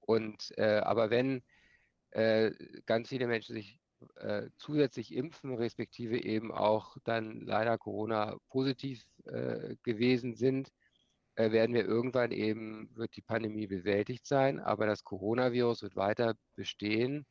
Und 0.00 0.52
äh, 0.58 0.80
aber 0.80 1.10
wenn 1.10 1.42
äh, 2.10 2.50
ganz 2.86 3.08
viele 3.08 3.28
Menschen 3.28 3.54
sich 3.54 3.78
äh, 4.16 4.48
zusätzlich 4.56 5.14
impfen, 5.14 5.54
respektive 5.54 6.22
eben 6.24 6.50
auch 6.50 6.96
dann 7.04 7.40
leider 7.42 7.78
Corona 7.78 8.36
positiv 8.48 9.04
äh, 9.26 9.76
gewesen 9.84 10.34
sind, 10.34 10.72
werden 11.36 11.74
wir 11.74 11.84
irgendwann 11.84 12.30
eben, 12.30 12.90
wird 12.94 13.16
die 13.16 13.22
Pandemie 13.22 13.66
bewältigt 13.66 14.26
sein, 14.26 14.60
aber 14.60 14.86
das 14.86 15.04
Coronavirus 15.04 15.82
wird 15.82 15.96
weiter 15.96 16.34
bestehen. 16.56 17.26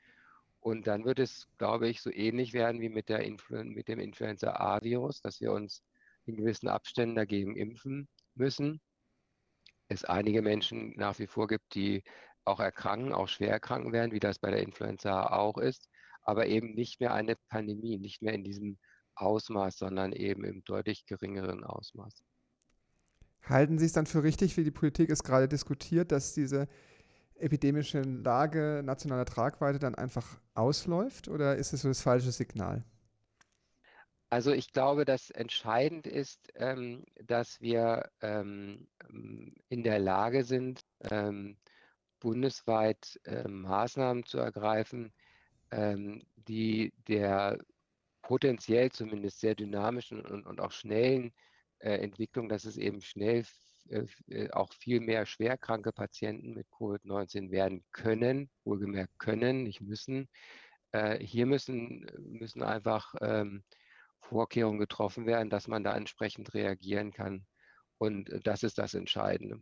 Und 0.60 0.88
dann 0.88 1.05
wird 1.05 1.20
es, 1.20 1.48
glaube 1.58 1.88
ich, 1.88 2.01
so 2.01 2.12
ähnlich 2.12 2.53
werden 2.53 2.81
wie 2.81 2.89
mit, 2.89 3.10
der 3.10 3.22
Influ 3.22 3.63
mit 3.63 3.88
dem 3.88 4.00
Influenza-A-Virus, 4.00 5.22
dass 5.22 5.41
wir 5.41 5.51
uns 5.51 5.84
in 6.25 6.38
gewissen 6.38 6.67
Abständen 6.70 7.15
dagegen 7.15 7.55
impfen 7.55 8.08
müssen. 8.36 8.79
Es 9.88 10.05
einige 10.05 10.41
Menschen 10.41 10.93
nach 10.98 11.17
wie 11.20 11.27
vor 11.27 11.48
gibt, 11.48 11.74
die 11.75 12.03
auch 12.46 12.60
erkranken, 12.60 13.13
auch 13.13 13.27
schwer 13.27 13.51
erkranken 13.51 13.91
werden, 13.91 14.12
wie 14.12 14.20
das 14.20 14.39
bei 14.39 14.51
der 14.51 14.62
Influenza 14.62 15.27
auch 15.27 15.58
ist, 15.58 15.89
aber 16.22 16.48
eben 16.48 16.74
nicht 16.74 17.00
mehr 17.00 17.13
eine 17.13 17.36
Pandemie, 17.50 17.98
nicht 17.98 18.22
mehr 18.22 18.34
in 18.34 18.43
diesem 18.43 18.77
Ausmaß, 19.15 19.77
sondern 19.77 20.13
eben 20.13 20.43
im 20.43 20.63
deutlich 20.63 21.05
geringeren 21.05 21.63
Ausmaß. 21.63 22.24
Halten 23.43 23.79
Sie 23.79 23.86
es 23.86 23.93
dann 23.93 24.05
für 24.05 24.24
richtig, 24.24 24.57
wie 24.57 24.63
die 24.63 24.71
Politik 24.71 25.10
es 25.10 25.24
gerade 25.24 25.48
diskutiert, 25.48 26.12
dass 26.12 26.33
diese 26.33 26.67
epidemische 27.36 28.01
Lage 28.01 28.81
nationaler 28.83 29.25
Tragweite 29.25 29.79
dann 29.79 29.95
einfach 29.95 30.39
ausläuft 30.53 31.27
oder 31.27 31.55
ist 31.55 31.74
es 31.74 31.81
so 31.81 31.88
das 31.88 32.01
falsche 32.01 32.31
Signal? 32.31 32.83
Also 34.29 34.53
ich 34.53 34.71
glaube, 34.71 35.03
dass 35.03 35.29
entscheidend 35.29 36.07
ist, 36.07 36.39
ähm, 36.55 37.03
dass 37.25 37.60
wir 37.60 38.10
ähm, 38.21 38.88
in 39.67 39.83
der 39.83 40.00
Lage 40.00 40.45
sind, 40.45 40.81
ähm, 41.10 41.57
bundesweit 42.21 43.19
äh, 43.25 43.45
Maßnahmen 43.48 44.24
zu 44.25 44.38
ergreifen, 44.38 45.12
ähm, 45.71 46.24
die 46.36 46.93
der 47.10 47.57
potenziell 48.21 48.91
zumindest 48.91 49.41
sehr 49.41 49.55
dynamischen 49.55 50.25
und, 50.25 50.45
und 50.45 50.62
auch 50.62 50.71
schnellen 50.71 51.33
Entwicklung, 51.81 52.50
dass 52.50 52.65
es 52.65 52.77
eben 52.77 53.01
schnell 53.01 53.43
äh, 53.89 54.05
äh, 54.29 54.51
auch 54.51 54.73
viel 54.73 55.00
mehr 55.00 55.25
schwerkranke 55.25 55.91
Patienten 55.91 56.53
mit 56.53 56.67
Covid-19 56.69 57.51
werden 57.51 57.83
können, 57.91 58.50
wohlgemerkt 58.63 59.17
können, 59.19 59.63
nicht 59.63 59.81
müssen. 59.81 60.29
Äh, 60.91 61.19
hier 61.19 61.45
müssen, 61.45 62.05
müssen 62.19 62.63
einfach 62.63 63.13
ähm, 63.21 63.63
Vorkehrungen 64.19 64.79
getroffen 64.79 65.25
werden, 65.25 65.50
dass 65.50 65.67
man 65.67 65.83
da 65.83 65.95
entsprechend 65.95 66.53
reagieren 66.53 67.11
kann. 67.11 67.45
Und 67.97 68.29
äh, 68.29 68.39
das 68.41 68.63
ist 68.63 68.77
das 68.77 68.93
Entscheidende. 68.93 69.61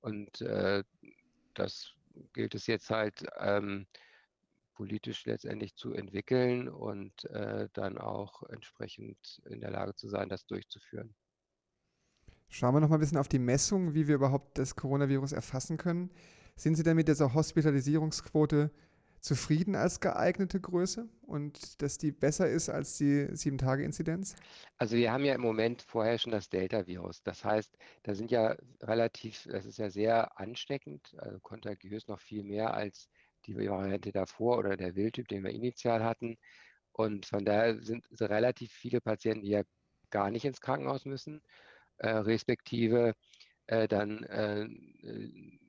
Und 0.00 0.40
äh, 0.42 0.82
das 1.54 1.94
gilt 2.32 2.54
es 2.54 2.66
jetzt 2.66 2.90
halt 2.90 3.24
ähm, 3.38 3.86
politisch 4.74 5.26
letztendlich 5.26 5.74
zu 5.74 5.92
entwickeln 5.92 6.68
und 6.68 7.24
äh, 7.26 7.68
dann 7.72 7.98
auch 7.98 8.42
entsprechend 8.44 9.42
in 9.44 9.60
der 9.60 9.70
Lage 9.70 9.94
zu 9.94 10.08
sein, 10.08 10.28
das 10.28 10.46
durchzuführen. 10.46 11.14
Schauen 12.52 12.74
wir 12.74 12.80
noch 12.80 12.88
mal 12.88 12.96
ein 12.96 13.00
bisschen 13.00 13.16
auf 13.16 13.28
die 13.28 13.38
Messung, 13.38 13.94
wie 13.94 14.08
wir 14.08 14.16
überhaupt 14.16 14.58
das 14.58 14.74
Coronavirus 14.74 15.32
erfassen 15.32 15.76
können. 15.76 16.10
Sind 16.56 16.74
Sie 16.74 16.82
denn 16.82 16.96
mit 16.96 17.06
dieser 17.06 17.32
Hospitalisierungsquote 17.32 18.72
zufrieden 19.20 19.76
als 19.76 20.00
geeignete 20.00 20.60
Größe 20.60 21.08
und 21.22 21.80
dass 21.80 21.96
die 21.96 22.10
besser 22.10 22.48
ist 22.48 22.68
als 22.68 22.98
die 22.98 23.28
Sieben-Tage-Inzidenz? 23.30 24.34
Also 24.78 24.96
wir 24.96 25.12
haben 25.12 25.24
ja 25.24 25.34
im 25.34 25.42
Moment 25.42 25.82
vorher 25.82 26.18
schon 26.18 26.32
das 26.32 26.48
Delta-Virus. 26.48 27.22
Das 27.22 27.44
heißt, 27.44 27.78
da 28.02 28.14
sind 28.16 28.32
ja 28.32 28.56
relativ, 28.82 29.46
das 29.48 29.64
ist 29.64 29.78
ja 29.78 29.88
sehr 29.88 30.38
ansteckend, 30.40 31.14
also 31.18 31.38
kontagiös 31.38 32.08
noch 32.08 32.18
viel 32.18 32.42
mehr 32.42 32.74
als 32.74 33.08
die 33.46 33.56
Variante 33.56 34.10
davor 34.10 34.58
oder 34.58 34.76
der 34.76 34.96
Wildtyp, 34.96 35.28
den 35.28 35.44
wir 35.44 35.50
initial 35.50 36.02
hatten. 36.02 36.36
Und 36.92 37.26
von 37.26 37.44
daher 37.44 37.80
sind 37.80 38.04
relativ 38.20 38.72
viele 38.72 39.00
Patienten, 39.00 39.44
die 39.44 39.52
ja 39.52 39.62
gar 40.10 40.32
nicht 40.32 40.44
ins 40.44 40.60
Krankenhaus 40.60 41.04
müssen, 41.04 41.42
äh, 42.00 42.10
respektive 42.10 43.14
äh, 43.66 43.88
dann 43.88 44.24
äh, 44.24 44.64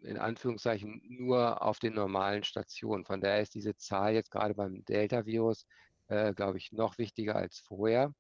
in 0.04 0.18
Anführungszeichen 0.18 1.02
nur 1.08 1.62
auf 1.62 1.80
den 1.80 1.94
normalen 1.94 2.44
Stationen. 2.44 3.06
Von 3.06 3.22
daher 3.22 3.42
ist 3.42 3.54
diese 3.56 3.76
Zahl 3.76 4.14
jetzt 4.14 4.32
gerade 4.32 4.56
beim 4.56 4.84
Delta-Virus, 4.86 5.66
äh, 6.08 6.34
glaube 6.34 6.58
ich, 6.58 6.72
noch 6.72 6.98
wichtiger 6.98 7.36
als 7.36 7.60
vorher. 7.60 8.14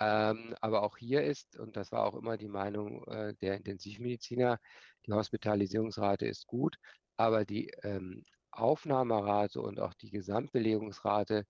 Ähm, 0.00 0.54
aber 0.60 0.82
auch 0.82 0.96
hier 0.96 1.22
ist, 1.24 1.58
und 1.58 1.76
das 1.76 1.92
war 1.92 2.04
auch 2.06 2.14
immer 2.14 2.36
die 2.36 2.48
Meinung 2.48 3.04
äh, 3.08 3.34
der 3.42 3.56
Intensivmediziner, 3.56 4.58
die 5.06 5.12
Hospitalisierungsrate 5.12 6.26
ist 6.26 6.46
gut, 6.46 6.76
aber 7.16 7.44
die 7.44 7.70
ähm, 7.82 8.24
Aufnahmerate 8.52 9.60
und 9.60 9.80
auch 9.80 9.94
die 9.94 10.10
Gesamtbelegungsrate 10.10 11.46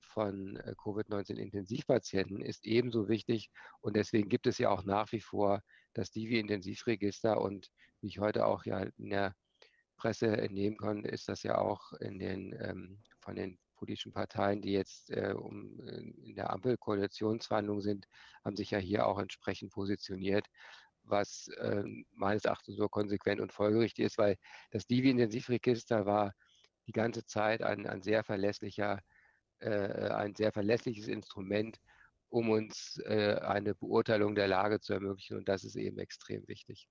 von 0.00 0.56
äh, 0.56 0.74
Covid-19-Intensivpatienten 0.76 2.40
ist 2.40 2.66
ebenso 2.66 3.08
wichtig. 3.08 3.50
Und 3.80 3.96
deswegen 3.96 4.28
gibt 4.28 4.46
es 4.46 4.58
ja 4.58 4.70
auch 4.70 4.84
nach 4.84 5.12
wie 5.12 5.20
vor 5.20 5.62
das 5.94 6.10
Divi-Intensivregister. 6.10 7.40
Und 7.40 7.70
wie 8.00 8.08
ich 8.08 8.18
heute 8.18 8.46
auch 8.46 8.64
ja 8.64 8.80
in 8.98 9.10
der 9.10 9.34
Presse 9.96 10.36
entnehmen 10.36 10.76
konnte, 10.76 11.08
ist 11.08 11.28
das 11.28 11.42
ja 11.42 11.58
auch 11.58 11.92
in 11.94 12.18
den, 12.18 12.54
ähm, 12.60 12.98
von 13.20 13.34
den 13.34 13.58
politischen 13.76 14.12
Parteien, 14.12 14.60
die 14.60 14.72
jetzt 14.72 15.10
äh, 15.10 15.34
um, 15.36 15.80
äh, 15.86 16.00
in 16.24 16.34
der 16.34 16.50
Ampel-Koalitionsverhandlung 16.50 17.80
sind, 17.80 18.06
haben 18.44 18.56
sich 18.56 18.70
ja 18.70 18.78
hier 18.78 19.06
auch 19.06 19.18
entsprechend 19.18 19.72
positioniert, 19.72 20.46
was 21.02 21.48
äh, 21.58 21.84
meines 22.12 22.44
Erachtens 22.44 22.76
so 22.76 22.88
konsequent 22.88 23.40
und 23.40 23.52
folgerichtig 23.52 24.06
ist, 24.06 24.18
weil 24.18 24.36
das 24.70 24.86
Divi-Intensivregister 24.86 26.04
war 26.04 26.34
die 26.86 26.92
ganze 26.92 27.24
Zeit 27.24 27.62
ein, 27.62 27.86
ein 27.86 28.02
sehr 28.02 28.24
verlässlicher 28.24 29.00
äh, 29.60 30.08
ein 30.08 30.34
sehr 30.34 30.52
verlässliches 30.52 31.08
Instrument, 31.08 31.80
um 32.28 32.50
uns 32.50 33.00
äh, 33.04 33.36
eine 33.40 33.74
Beurteilung 33.74 34.34
der 34.34 34.48
Lage 34.48 34.80
zu 34.80 34.92
ermöglichen. 34.92 35.36
Und 35.36 35.48
das 35.48 35.64
ist 35.64 35.76
eben 35.76 35.98
extrem 35.98 36.46
wichtig. 36.48 36.88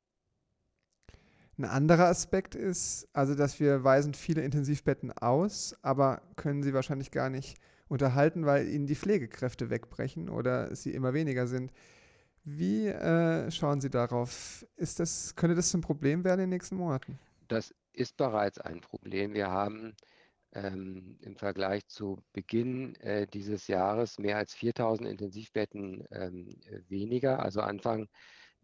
Ein 1.58 1.66
anderer 1.66 2.08
Aspekt 2.08 2.54
ist, 2.54 3.08
also 3.14 3.34
dass 3.34 3.60
wir 3.62 3.84
weisen 3.84 4.14
viele 4.14 4.42
Intensivbetten 4.42 5.12
aus, 5.14 5.76
aber 5.82 6.22
können 6.36 6.64
sie 6.64 6.74
wahrscheinlich 6.74 7.12
gar 7.12 7.30
nicht 7.30 7.58
unterhalten, 7.88 8.46
weil 8.46 8.68
ihnen 8.68 8.88
die 8.88 8.96
Pflegekräfte 8.96 9.70
wegbrechen 9.70 10.30
oder 10.30 10.76
sie 10.76 10.94
immer 10.94 11.14
weniger 11.14 11.48
sind. 11.48 11.72
Wie 12.44 12.88
äh, 12.88 13.50
schauen 13.52 13.82
Sie 13.82 13.90
darauf? 13.90 14.66
Ist 14.76 15.00
das, 15.00 15.36
könnte 15.36 15.56
das 15.56 15.70
zum 15.70 15.82
Problem 15.82 16.24
werden 16.24 16.42
in 16.42 16.46
den 16.46 16.50
nächsten 16.52 16.76
Monaten? 16.76 17.18
Das 17.48 17.74
ist 17.94 18.18
bereits 18.18 18.60
ein 18.60 18.82
Problem. 18.82 19.34
Wir 19.34 19.50
haben 19.50 19.96
ähm, 20.56 21.18
im 21.22 21.36
Vergleich 21.36 21.88
zu 21.88 22.24
Beginn 22.34 22.96
äh, 22.96 23.28
dieses 23.28 23.68
Jahres 23.68 24.18
mehr 24.18 24.38
als 24.38 24.56
4000 24.56 25.08
Intensivbetten 25.08 26.04
ähm, 26.12 26.58
weniger. 26.88 27.44
Also 27.44 27.62
Anfang, 27.62 28.08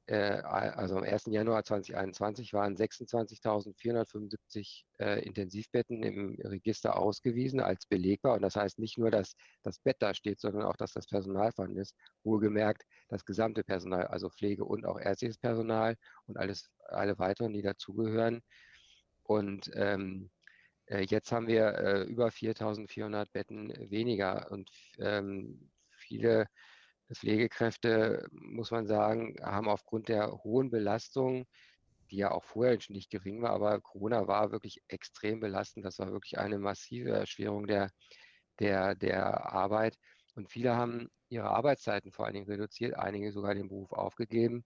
äh, 0.07 0.41
also 0.41 0.97
am 0.97 1.03
1. 1.03 1.25
Januar 1.27 1.63
2021 1.63 2.53
waren 2.53 2.75
26.475 2.75 4.83
äh, 4.99 5.23
Intensivbetten 5.25 6.01
im 6.03 6.35
Register 6.41 6.97
ausgewiesen 6.97 7.59
als 7.59 7.85
belegbar. 7.85 8.35
Und 8.35 8.41
das 8.41 8.55
heißt 8.55 8.79
nicht 8.79 8.97
nur, 8.97 9.11
dass 9.11 9.35
das 9.63 9.79
Bett 9.79 9.97
da 9.99 10.13
steht, 10.13 10.39
sondern 10.39 10.63
auch, 10.63 10.77
dass 10.77 10.93
das 10.93 11.07
Personal 11.07 11.51
vorhanden 11.51 11.79
ist. 11.79 11.95
Wohlgemerkt, 12.23 12.83
das 13.09 13.25
gesamte 13.25 13.63
Personal, 13.63 14.07
also 14.07 14.29
Pflege 14.29 14.63
und 14.63 14.85
auch 14.85 14.99
ärztliches 14.99 15.37
Personal 15.37 15.95
und 16.25 16.37
alles, 16.37 16.69
alle 16.87 17.19
weiteren, 17.19 17.53
die 17.53 17.61
dazugehören. 17.61 18.41
Und 19.23 19.69
ähm, 19.75 20.25
äh, 20.25 20.29
jetzt 20.99 21.31
haben 21.31 21.47
wir 21.47 21.75
äh, 21.75 22.01
über 22.03 22.31
4.400 22.31 23.31
Betten 23.31 23.73
weniger 23.89 24.51
und 24.51 24.69
ähm, 24.99 25.71
viele 25.89 26.47
Pflegekräfte, 27.13 28.27
muss 28.31 28.71
man 28.71 28.87
sagen, 28.87 29.35
haben 29.41 29.67
aufgrund 29.67 30.09
der 30.09 30.31
hohen 30.43 30.69
Belastung, 30.69 31.45
die 32.09 32.17
ja 32.17 32.31
auch 32.31 32.43
vorher 32.43 32.77
nicht 32.89 33.09
gering 33.09 33.41
war, 33.41 33.51
aber 33.51 33.79
Corona 33.79 34.27
war 34.27 34.51
wirklich 34.51 34.81
extrem 34.87 35.39
belastend. 35.39 35.85
Das 35.85 35.99
war 35.99 36.11
wirklich 36.11 36.37
eine 36.37 36.59
massive 36.59 37.11
Erschwerung 37.11 37.67
der, 37.67 37.89
der, 38.59 38.95
der 38.95 39.53
Arbeit. 39.53 39.97
Und 40.35 40.49
viele 40.49 40.75
haben 40.75 41.09
ihre 41.29 41.49
Arbeitszeiten 41.49 42.11
vor 42.11 42.25
allen 42.25 42.33
Dingen 42.33 42.49
reduziert, 42.49 42.95
einige 42.95 43.31
sogar 43.31 43.55
den 43.55 43.69
Beruf 43.69 43.93
aufgegeben. 43.93 44.65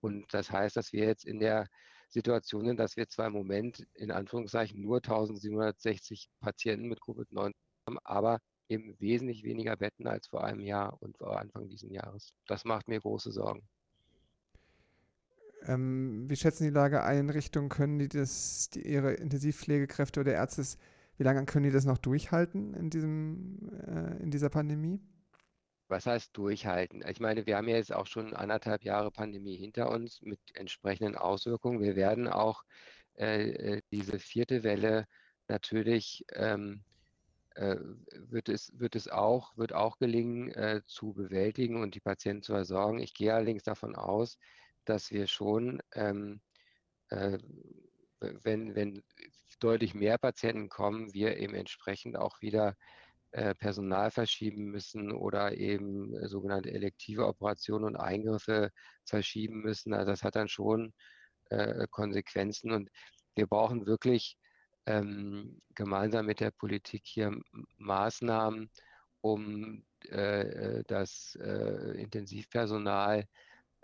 Und 0.00 0.32
das 0.32 0.50
heißt, 0.50 0.76
dass 0.76 0.92
wir 0.92 1.04
jetzt 1.04 1.24
in 1.26 1.38
der 1.38 1.68
Situationen, 2.08 2.76
dass 2.76 2.96
wir 2.96 3.08
zwar 3.08 3.26
im 3.26 3.34
Moment 3.34 3.86
in 3.94 4.10
Anführungszeichen 4.10 4.80
nur 4.80 4.96
1760 4.96 6.28
Patienten 6.40 6.88
mit 6.88 7.00
Covid-19 7.00 7.52
haben, 7.86 7.98
aber 8.04 8.40
eben 8.68 8.94
wesentlich 8.98 9.44
weniger 9.44 9.76
Betten 9.76 10.06
als 10.06 10.26
vor 10.26 10.44
einem 10.44 10.60
Jahr 10.60 11.00
und 11.00 11.16
vor 11.18 11.38
Anfang 11.38 11.68
dieses 11.68 11.90
Jahres. 11.90 12.34
Das 12.46 12.64
macht 12.64 12.88
mir 12.88 13.00
große 13.00 13.32
Sorgen. 13.32 13.62
Ähm, 15.62 16.28
wie 16.28 16.36
schätzen 16.36 16.64
die 16.64 16.70
Lage 16.70 17.02
ein? 17.02 17.30
Richtung 17.30 17.68
können 17.68 17.98
die 17.98 18.08
das, 18.08 18.70
die, 18.70 18.86
ihre 18.86 19.14
Intensivpflegekräfte 19.14 20.20
oder 20.20 20.32
Ärzte, 20.32 20.64
wie 21.16 21.24
lange 21.24 21.44
können 21.46 21.64
die 21.64 21.72
das 21.72 21.84
noch 21.84 21.98
durchhalten 21.98 22.74
in, 22.74 22.90
diesem, 22.90 23.70
äh, 23.86 24.22
in 24.22 24.30
dieser 24.30 24.50
Pandemie? 24.50 25.00
Was 25.88 26.06
heißt 26.06 26.36
durchhalten? 26.36 27.02
Ich 27.08 27.20
meine, 27.20 27.46
wir 27.46 27.56
haben 27.56 27.68
ja 27.68 27.76
jetzt 27.76 27.92
auch 27.94 28.06
schon 28.06 28.34
anderthalb 28.34 28.84
Jahre 28.84 29.10
Pandemie 29.10 29.56
hinter 29.56 29.90
uns 29.90 30.20
mit 30.22 30.40
entsprechenden 30.54 31.16
Auswirkungen. 31.16 31.80
Wir 31.80 31.96
werden 31.96 32.28
auch 32.28 32.64
äh, 33.16 33.50
äh, 33.50 33.82
diese 33.90 34.18
vierte 34.18 34.62
Welle 34.62 35.06
natürlich 35.48 36.24
ähm, 36.32 36.84
äh, 37.54 37.76
wird 38.30 38.48
es, 38.48 38.70
wird 38.78 38.94
es 38.94 39.08
auch, 39.08 39.56
wird 39.56 39.72
auch 39.72 39.98
gelingen 39.98 40.52
äh, 40.52 40.82
zu 40.86 41.12
bewältigen 41.12 41.82
und 41.82 41.94
die 41.96 42.00
Patienten 42.00 42.42
zu 42.42 42.52
versorgen. 42.52 43.00
Ich 43.00 43.14
gehe 43.14 43.34
allerdings 43.34 43.64
davon 43.64 43.96
aus, 43.96 44.38
dass 44.84 45.10
wir 45.10 45.26
schon, 45.26 45.82
ähm, 45.94 46.40
äh, 47.08 47.38
wenn, 48.20 48.74
wenn 48.76 49.02
deutlich 49.58 49.94
mehr 49.94 50.18
Patienten 50.18 50.68
kommen, 50.68 51.12
wir 51.14 51.38
eben 51.38 51.54
entsprechend 51.54 52.16
auch 52.16 52.40
wieder 52.40 52.76
Personal 53.54 54.10
verschieben 54.10 54.66
müssen 54.70 55.12
oder 55.12 55.56
eben 55.56 56.14
äh, 56.16 56.28
sogenannte 56.28 56.70
elektive 56.72 57.26
Operationen 57.26 57.84
und 57.84 57.96
Eingriffe 57.96 58.70
verschieben 59.04 59.60
müssen. 59.62 59.92
Also 59.92 60.10
das 60.12 60.22
hat 60.22 60.36
dann 60.36 60.48
schon 60.48 60.94
äh, 61.50 61.86
Konsequenzen 61.90 62.72
und 62.72 62.90
wir 63.34 63.46
brauchen 63.46 63.86
wirklich 63.86 64.36
ähm, 64.86 65.60
gemeinsam 65.74 66.26
mit 66.26 66.40
der 66.40 66.50
Politik 66.50 67.02
hier 67.04 67.38
Maßnahmen, 67.76 68.70
um 69.20 69.84
äh, 70.08 70.82
das 70.86 71.36
äh, 71.40 72.00
Intensivpersonal 72.00 73.26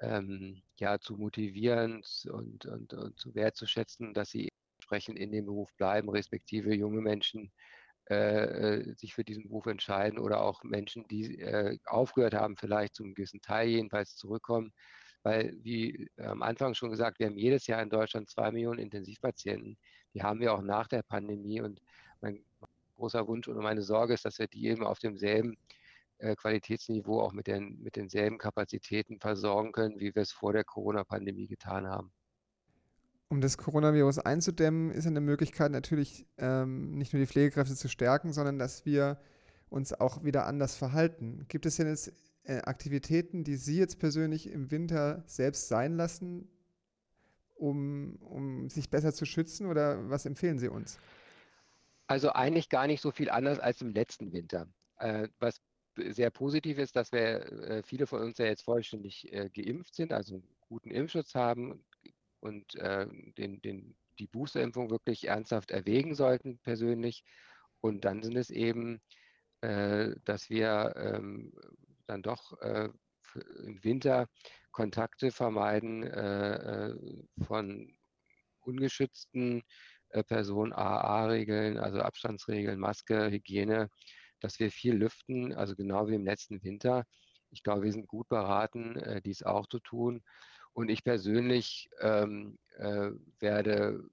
ähm, 0.01 0.63
ja, 0.79 0.99
zu 0.99 1.17
motivieren 1.17 2.03
und, 2.31 2.67
und, 2.67 2.95
und 2.95 3.19
zu 3.19 3.35
wertzuschätzen, 3.35 4.15
dass 4.15 4.31
sie 4.31 4.51
entsprechend 4.79 5.19
in 5.19 5.31
dem 5.33 5.47
Beruf 5.47 5.73
bleiben, 5.77 6.09
respektive 6.11 6.75
junge 6.75 7.01
Menschen 7.01 7.53
äh, 8.07 8.95
sich 8.95 9.15
für 9.15 9.25
diesen 9.25 9.45
Beruf 9.45 9.67
entscheiden 9.67 10.19
oder 10.19 10.43
auch 10.43 10.63
Menschen, 10.63 11.07
die 11.09 11.39
äh, 11.41 11.79
aufgehört 11.87 12.35
haben, 12.35 12.57
vielleicht 12.57 12.95
zum 12.95 13.15
gewissen 13.15 13.41
Teil 13.41 13.69
jedenfalls 13.69 14.17
zurückkommen. 14.17 14.73
Weil, 15.23 15.57
wie 15.63 16.11
am 16.19 16.43
Anfang 16.43 16.75
schon 16.75 16.91
gesagt, 16.91 17.19
wir 17.19 17.27
haben 17.27 17.39
jedes 17.39 17.67
Jahr 17.67 17.83
in 17.83 17.89
Deutschland 17.89 18.29
zwei 18.29 18.51
Millionen 18.51 18.79
Intensivpatienten. 18.79 19.79
Die 20.13 20.23
haben 20.23 20.41
wir 20.41 20.53
auch 20.53 20.61
nach 20.61 20.87
der 20.87 21.03
Pandemie. 21.03 21.63
Und 21.63 21.81
mein 22.21 22.45
großer 22.97 23.27
Wunsch 23.27 23.49
und 23.49 23.57
meine 23.57 23.83
Sorge 23.83 24.13
ist, 24.13 24.27
dass 24.27 24.39
wir 24.39 24.49
die 24.49 24.67
eben 24.67 24.85
auf 24.85 24.99
demselben 24.99 25.57
äh, 26.19 26.37
Qualitätsniveau 26.37 27.21
auch 27.21 27.33
mit, 27.33 27.47
den, 27.47 27.81
mit 27.83 27.97
denselben 27.97 28.37
Kapazitäten 28.37 29.19
versorgen 29.19 29.73
können, 29.73 29.99
wie 29.99 30.15
wir 30.15 30.23
es 30.23 30.33
vor 30.33 30.53
der 30.53 30.65
Corona-Pandemie 30.65 31.47
getan 31.47 31.87
haben. 31.89 32.13
Um 33.29 33.41
das 33.41 33.59
Coronavirus 33.59 34.19
einzudämmen, 34.21 34.91
ist 34.91 35.07
eine 35.07 35.21
Möglichkeit 35.21 35.73
natürlich 35.73 36.27
ähm, 36.39 36.93
nicht 36.93 37.13
nur 37.13 37.21
die 37.21 37.27
Pflegekräfte 37.27 37.75
zu 37.75 37.89
stärken, 37.89 38.33
sondern 38.33 38.59
dass 38.59 38.85
wir 38.85 39.19
uns 39.71 39.93
auch 39.93 40.25
wieder 40.25 40.47
anders 40.47 40.77
verhalten. 40.77 41.47
Gibt 41.49 41.67
es 41.67 41.77
denn 41.77 41.89
jetzt 41.89 42.13
äh, 42.45 42.59
Aktivitäten, 42.59 43.43
die 43.43 43.57
Sie 43.57 43.79
jetzt 43.79 43.99
persönlich 43.99 44.49
im 44.51 44.71
Winter 44.71 45.25
selbst 45.27 45.69
sein 45.69 45.97
lassen, 45.97 46.49
um, 47.55 48.17
um 48.17 48.69
sich 48.69 48.91
besser 48.91 49.13
zu 49.13 49.25
schützen 49.25 49.67
oder 49.67 50.11
was 50.11 50.27
empfehlen 50.27 50.59
Sie 50.59 50.69
uns? 50.69 50.99
Also 52.07 52.31
eigentlich 52.31 52.69
gar 52.69 52.87
nicht 52.87 53.01
so 53.01 53.11
viel 53.11 53.31
anders 53.31 53.59
als 53.59 53.81
im 53.81 53.91
letzten 53.91 54.33
Winter. 54.33 54.69
Äh, 54.99 55.29
was 55.39 55.61
sehr 55.97 56.31
positiv 56.31 56.79
ist, 56.79 56.95
dass 56.95 57.13
wir 57.13 57.51
äh, 57.63 57.83
viele 57.83 58.07
von 58.07 58.21
uns 58.21 58.39
ja 58.39 58.45
jetzt 58.45 58.63
vollständig 58.63 59.33
äh, 59.33 59.49
geimpft 59.49 59.95
sind, 59.95 60.13
also 60.13 60.35
einen 60.35 60.49
guten 60.69 60.91
Impfschutz 60.91 61.35
haben 61.35 61.83
und 62.45 62.75
äh, 62.77 63.07
den, 63.39 63.61
den, 63.63 63.97
die 64.19 64.27
Boosterimpfung 64.27 64.91
wirklich 64.91 65.29
ernsthaft 65.29 65.71
erwägen 65.71 66.15
sollten 66.15 66.59
persönlich. 66.59 67.25
Und 67.81 68.05
dann 68.05 68.23
sind 68.23 68.37
es 68.37 68.51
eben, 68.51 69.01
äh, 69.61 70.15
dass 70.25 70.51
wir 70.51 70.95
ähm, 70.97 71.53
dann 72.07 72.23
doch 72.23 72.59
äh, 72.61 72.89
im 73.65 73.83
Winter 73.83 74.29
Kontakte 74.71 75.31
vermeiden 75.31 76.05
äh, 76.05 76.95
von 77.45 77.93
ungeschützten 78.61 79.63
Personen, 80.29 80.73
AA-Regeln, 80.73 81.77
also 81.77 82.01
Abstandsregeln, 82.01 82.79
Maske, 82.79 83.31
Hygiene 83.31 83.91
dass 84.45 84.61
wir 84.61 84.71
viel 84.71 84.95
lüften, 84.95 85.55
also 85.55 85.75
genau 85.75 86.07
wie 86.07 86.15
im 86.15 86.27
letzten 86.27 86.63
Winter. 86.63 87.07
Ich 87.51 87.63
glaube, 87.63 87.85
wir 87.85 87.93
sind 87.93 88.07
gut 88.07 88.29
beraten, 88.29 88.97
äh, 88.97 89.23
dies 89.23 89.43
auch 89.43 89.67
zu 89.67 89.79
tun. 89.81 90.23
Und 90.75 90.91
ich 90.91 91.05
persönlich 91.05 91.89
ähm, 92.01 92.59
äh, 92.77 93.11
werde 93.39 94.05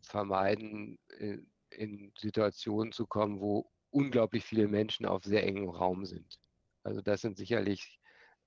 vermeiden, 0.00 0.98
in, 1.18 1.46
in 1.70 2.12
Situationen 2.18 2.92
zu 2.92 3.06
kommen, 3.06 3.40
wo 3.40 3.70
unglaublich 3.90 4.44
viele 4.44 4.68
Menschen 4.68 5.06
auf 5.06 5.24
sehr 5.24 5.44
engem 5.44 5.68
Raum 5.68 6.04
sind. 6.04 6.40
Also 6.82 7.02
das 7.02 7.20
sind 7.20 7.36
sicherlich 7.36 8.00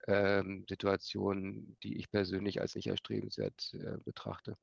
ähm, 0.07 0.65
Situationen, 0.67 1.77
die 1.83 1.97
ich 1.97 2.09
persönlich 2.09 2.61
als 2.61 2.75
nicht 2.75 2.87
erstrebenswert 2.87 3.73
äh, 3.73 3.97
betrachte. 4.03 4.57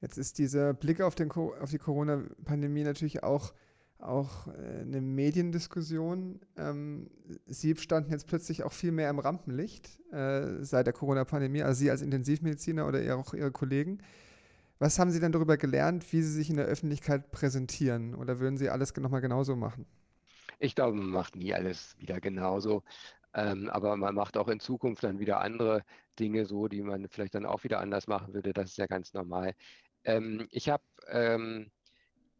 Jetzt 0.00 0.16
ist 0.16 0.38
dieser 0.38 0.72
Blick 0.72 1.00
auf, 1.00 1.14
den, 1.14 1.30
auf 1.30 1.70
die 1.70 1.78
Corona-Pandemie 1.78 2.84
natürlich 2.84 3.22
auch 3.22 3.52
auch 4.02 4.48
äh, 4.48 4.80
eine 4.80 5.00
Mediendiskussion. 5.00 6.40
Ähm, 6.56 7.10
Sie 7.46 7.76
standen 7.76 8.10
jetzt 8.10 8.26
plötzlich 8.26 8.62
auch 8.62 8.72
viel 8.72 8.92
mehr 8.92 9.10
im 9.10 9.18
Rampenlicht 9.18 9.98
äh, 10.12 10.62
seit 10.62 10.86
der 10.86 10.94
Corona-Pandemie, 10.94 11.62
also 11.62 11.78
Sie 11.78 11.90
als 11.90 12.02
Intensivmediziner 12.02 12.86
oder 12.86 13.16
auch 13.16 13.34
Ihre 13.34 13.50
Kollegen. 13.52 13.98
Was 14.78 14.98
haben 14.98 15.10
Sie 15.10 15.20
denn 15.20 15.32
darüber 15.32 15.56
gelernt, 15.56 16.10
wie 16.12 16.22
Sie 16.22 16.32
sich 16.32 16.48
in 16.48 16.56
der 16.56 16.66
Öffentlichkeit 16.66 17.30
präsentieren? 17.30 18.14
Oder 18.14 18.40
würden 18.40 18.56
Sie 18.56 18.70
alles 18.70 18.96
nochmal 18.96 19.20
genauso 19.20 19.54
machen? 19.54 19.84
Ich 20.58 20.74
glaube, 20.74 20.96
man 20.96 21.10
macht 21.10 21.36
nie 21.36 21.54
alles 21.54 21.96
wieder 21.98 22.20
genauso. 22.20 22.82
Ähm, 23.34 23.68
aber 23.70 23.96
man 23.96 24.14
macht 24.14 24.36
auch 24.36 24.48
in 24.48 24.58
Zukunft 24.58 25.04
dann 25.04 25.18
wieder 25.18 25.40
andere 25.40 25.84
Dinge 26.18 26.46
so, 26.46 26.66
die 26.66 26.82
man 26.82 27.08
vielleicht 27.08 27.34
dann 27.34 27.46
auch 27.46 27.62
wieder 27.62 27.80
anders 27.80 28.08
machen 28.08 28.34
würde. 28.34 28.52
Das 28.52 28.70
ist 28.70 28.78
ja 28.78 28.86
ganz 28.86 29.14
normal. 29.14 29.54
Ähm, 30.04 30.48
ich 30.50 30.68
habe 30.68 30.82
ähm, 31.08 31.70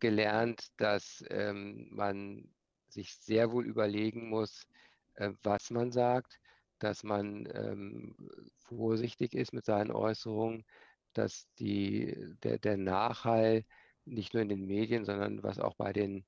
gelernt, 0.01 0.69
dass 0.77 1.25
ähm, 1.31 1.89
man 1.91 2.49
sich 2.89 3.15
sehr 3.17 3.53
wohl 3.53 3.67
überlegen 3.67 4.29
muss, 4.29 4.67
äh, 5.15 5.31
was 5.43 5.71
man 5.71 5.93
sagt, 5.93 6.41
dass 6.79 7.03
man 7.05 7.49
ähm, 7.55 8.17
vorsichtig 8.57 9.35
ist 9.35 9.53
mit 9.53 9.65
seinen 9.65 9.93
Äußerungen, 9.93 10.65
dass 11.13 11.47
die, 11.59 12.17
der, 12.43 12.59
der 12.59 12.77
Nachhall 12.77 13.65
nicht 14.05 14.35
nur 14.35 14.43
in 14.43 14.49
den 14.49 14.67
Medien, 14.67 15.05
sondern 15.05 15.43
was 15.43 15.59
auch 15.59 15.75
bei 15.75 15.93
den 15.93 16.25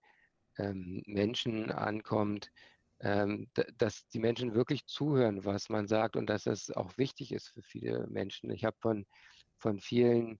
ähm, 0.58 1.02
Menschen 1.06 1.70
ankommt, 1.70 2.50
ähm, 3.00 3.48
dass 3.78 4.06
die 4.08 4.18
Menschen 4.18 4.54
wirklich 4.54 4.86
zuhören, 4.86 5.44
was 5.44 5.68
man 5.68 5.88
sagt 5.88 6.16
und 6.16 6.26
dass 6.28 6.44
das 6.44 6.70
auch 6.70 6.98
wichtig 6.98 7.32
ist 7.32 7.48
für 7.48 7.62
viele 7.62 8.06
Menschen. 8.08 8.50
Ich 8.50 8.64
habe 8.64 8.76
von, 8.80 9.06
von 9.56 9.80
vielen 9.80 10.38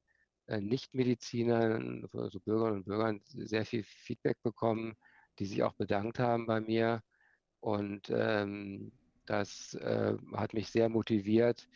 Nichtmedizinern, 0.60 2.08
also 2.12 2.40
Bürgerinnen 2.40 2.78
und 2.78 2.84
Bürgern, 2.84 3.20
sehr 3.26 3.64
viel 3.64 3.82
Feedback 3.84 4.42
bekommen, 4.42 4.96
die 5.38 5.46
sich 5.46 5.62
auch 5.62 5.74
bedankt 5.74 6.18
haben 6.18 6.46
bei 6.46 6.60
mir. 6.60 7.02
Und 7.60 8.10
ähm, 8.10 8.92
das 9.26 9.74
äh, 9.74 10.14
hat 10.34 10.52
mich 10.54 10.68
sehr 10.68 10.88
motiviert, 10.88 11.68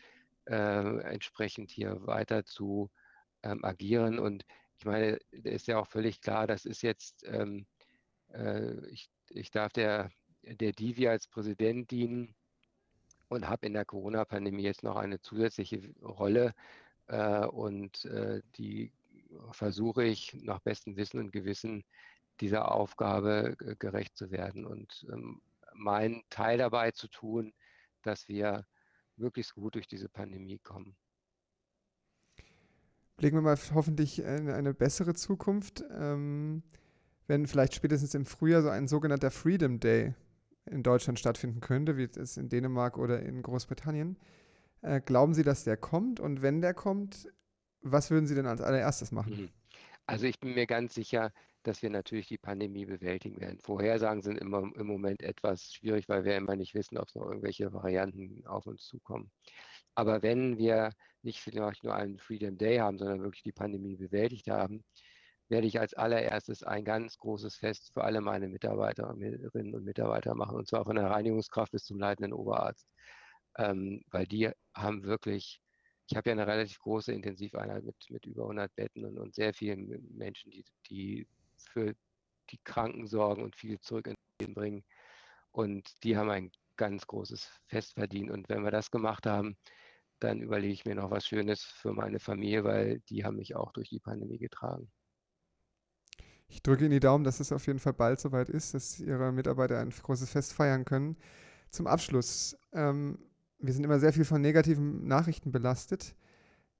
äh, 0.45 0.99
entsprechend 1.01 1.71
hier 1.71 2.05
weiter 2.05 2.45
zu 2.45 2.91
ähm, 3.43 3.63
agieren. 3.63 4.19
Und 4.19 4.45
ich 4.79 4.85
meine, 4.85 5.17
ist 5.31 5.67
ja 5.67 5.79
auch 5.79 5.87
völlig 5.87 6.21
klar, 6.21 6.47
das 6.47 6.65
ist 6.65 6.81
jetzt, 6.81 7.23
ähm, 7.25 7.65
äh, 8.33 8.73
ich, 8.89 9.09
ich 9.29 9.51
darf 9.51 9.71
der, 9.73 10.11
der 10.43 10.71
Divi 10.71 11.07
als 11.07 11.27
Präsident 11.27 11.89
dienen 11.91 12.35
und 13.29 13.49
habe 13.49 13.65
in 13.65 13.73
der 13.73 13.85
Corona-Pandemie 13.85 14.63
jetzt 14.63 14.83
noch 14.83 14.95
eine 14.95 15.19
zusätzliche 15.19 15.93
Rolle, 16.01 16.47
äh, 16.47 16.53
und 17.07 18.05
äh, 18.05 18.41
die 18.57 18.91
versuche 19.51 20.03
ich 20.03 20.33
nach 20.41 20.59
bestem 20.59 20.95
Wissen 20.97 21.19
und 21.19 21.31
Gewissen 21.31 21.83
dieser 22.39 22.71
Aufgabe 22.71 23.55
gerecht 23.79 24.15
zu 24.17 24.31
werden 24.31 24.65
und 24.65 25.05
ähm, 25.11 25.41
meinen 25.73 26.23
Teil 26.29 26.57
dabei 26.57 26.91
zu 26.91 27.07
tun, 27.07 27.53
dass 28.03 28.27
wir 28.27 28.65
möglichst 29.15 29.55
gut 29.55 29.75
durch 29.75 29.87
diese 29.87 30.09
Pandemie 30.09 30.59
kommen. 30.59 30.95
Blicken 33.17 33.37
wir 33.37 33.41
mal 33.41 33.57
hoffentlich 33.73 34.19
in 34.19 34.49
eine 34.49 34.73
bessere 34.73 35.15
Zukunft. 35.15 35.83
Ähm, 35.91 36.61
wenn 37.25 37.47
vielleicht 37.47 37.73
spätestens 37.73 38.13
im 38.13 38.25
Frühjahr 38.25 38.61
so 38.61 38.69
ein 38.69 38.87
sogenannter 38.87 39.31
Freedom 39.31 39.79
Day 39.79 40.13
in 40.65 40.83
Deutschland 40.83 41.19
stattfinden 41.19 41.59
könnte, 41.59 41.97
wie 41.97 42.03
es 42.03 42.37
in 42.37 42.49
Dänemark 42.49 42.97
oder 42.97 43.21
in 43.21 43.41
Großbritannien. 43.41 44.17
Äh, 44.81 45.01
glauben 45.01 45.33
Sie, 45.33 45.43
dass 45.43 45.63
der 45.63 45.77
kommt? 45.77 46.19
Und 46.19 46.41
wenn 46.41 46.61
der 46.61 46.73
kommt, 46.73 47.27
was 47.81 48.11
würden 48.11 48.27
Sie 48.27 48.35
denn 48.35 48.47
als 48.47 48.61
allererstes 48.61 49.11
machen? 49.11 49.41
Mhm. 49.43 49.49
Also 50.05 50.25
ich 50.25 50.39
bin 50.39 50.53
mir 50.53 50.67
ganz 50.67 50.93
sicher, 50.93 51.31
dass 51.63 51.81
wir 51.81 51.89
natürlich 51.89 52.27
die 52.27 52.37
Pandemie 52.37 52.85
bewältigen 52.85 53.41
werden. 53.41 53.59
Vorhersagen 53.59 54.21
sind 54.21 54.37
immer 54.37 54.59
im 54.75 54.87
Moment 54.87 55.21
etwas 55.21 55.73
schwierig, 55.73 56.07
weil 56.07 56.23
wir 56.23 56.37
immer 56.37 56.55
nicht 56.55 56.73
wissen, 56.75 56.97
ob 56.97 57.09
es 57.09 57.15
noch 57.15 57.25
irgendwelche 57.25 57.73
Varianten 57.73 58.45
auf 58.47 58.67
uns 58.67 58.85
zukommen. 58.85 59.31
Aber 59.93 60.21
wenn 60.21 60.57
wir 60.57 60.91
nicht 61.23 61.41
vielleicht 61.41 61.83
nur 61.83 61.93
einen 61.93 62.19
Freedom 62.19 62.57
Day 62.57 62.77
haben, 62.77 62.97
sondern 62.97 63.21
wirklich 63.21 63.43
die 63.43 63.51
Pandemie 63.51 63.97
bewältigt 63.97 64.47
haben, 64.47 64.85
werde 65.49 65.67
ich 65.67 65.79
als 65.79 65.93
allererstes 65.93 66.63
ein 66.63 66.85
ganz 66.85 67.17
großes 67.17 67.55
Fest 67.55 67.91
für 67.93 68.03
alle 68.03 68.21
meine 68.21 68.47
Mitarbeiterinnen 68.47 69.75
und 69.75 69.83
Mitarbeiter 69.83 70.35
machen, 70.35 70.55
und 70.55 70.67
zwar 70.67 70.85
von 70.85 70.95
der 70.95 71.09
Reinigungskraft 71.09 71.71
bis 71.71 71.83
zum 71.83 71.99
leitenden 71.99 72.33
Oberarzt 72.33 72.87
ähm, 73.57 74.03
weil 74.11 74.25
die 74.25 74.49
haben 74.73 75.03
wirklich, 75.03 75.61
ich 76.09 76.15
habe 76.15 76.29
ja 76.29 76.33
eine 76.33 76.47
relativ 76.47 76.79
große 76.79 77.11
Intensiveinheit 77.11 77.83
mit, 77.83 77.95
mit 78.09 78.25
über 78.25 78.43
100 78.43 78.73
Betten 78.75 79.05
und, 79.05 79.17
und 79.17 79.35
sehr 79.35 79.53
vielen 79.53 80.07
Menschen, 80.15 80.51
die, 80.51 80.65
die 80.89 81.27
für 81.57 81.93
die 82.49 82.59
Kranken 82.63 83.07
sorgen 83.07 83.43
und 83.43 83.55
viel 83.55 83.79
zurück 83.79 84.07
ins 84.07 84.17
Leben 84.39 84.53
bringen. 84.53 84.83
Und 85.51 86.03
die 86.03 86.17
haben 86.17 86.29
ein 86.29 86.51
ganz 86.77 87.07
großes 87.07 87.49
Fest 87.67 87.93
verdient. 87.95 88.31
Und 88.31 88.47
wenn 88.49 88.63
wir 88.63 88.71
das 88.71 88.91
gemacht 88.91 89.25
haben, 89.25 89.57
dann 90.19 90.41
überlege 90.41 90.73
ich 90.73 90.85
mir 90.85 90.95
noch 90.95 91.11
was 91.11 91.27
Schönes 91.27 91.63
für 91.63 91.93
meine 91.93 92.19
Familie, 92.19 92.63
weil 92.63 92.99
die 93.09 93.23
haben 93.23 93.37
mich 93.37 93.55
auch 93.55 93.71
durch 93.71 93.89
die 93.89 93.99
Pandemie 93.99 94.37
getragen. 94.37 94.91
Ich 96.47 96.63
drücke 96.63 96.85
Ihnen 96.85 96.91
die 96.91 96.99
Daumen, 96.99 97.23
dass 97.23 97.39
es 97.39 97.51
auf 97.51 97.67
jeden 97.67 97.79
Fall 97.79 97.93
bald 97.93 98.19
soweit 98.19 98.49
ist, 98.49 98.73
dass 98.73 98.99
Ihre 98.99 99.31
Mitarbeiter 99.31 99.79
ein 99.79 99.89
großes 99.89 100.29
Fest 100.29 100.53
feiern 100.53 100.85
können. 100.85 101.17
Zum 101.71 101.87
Abschluss, 101.87 102.57
ähm, 102.71 103.19
wir 103.59 103.73
sind 103.73 103.83
immer 103.83 103.99
sehr 103.99 104.13
viel 104.13 104.25
von 104.25 104.41
negativen 104.41 105.07
Nachrichten 105.07 105.51
belastet. 105.51 106.15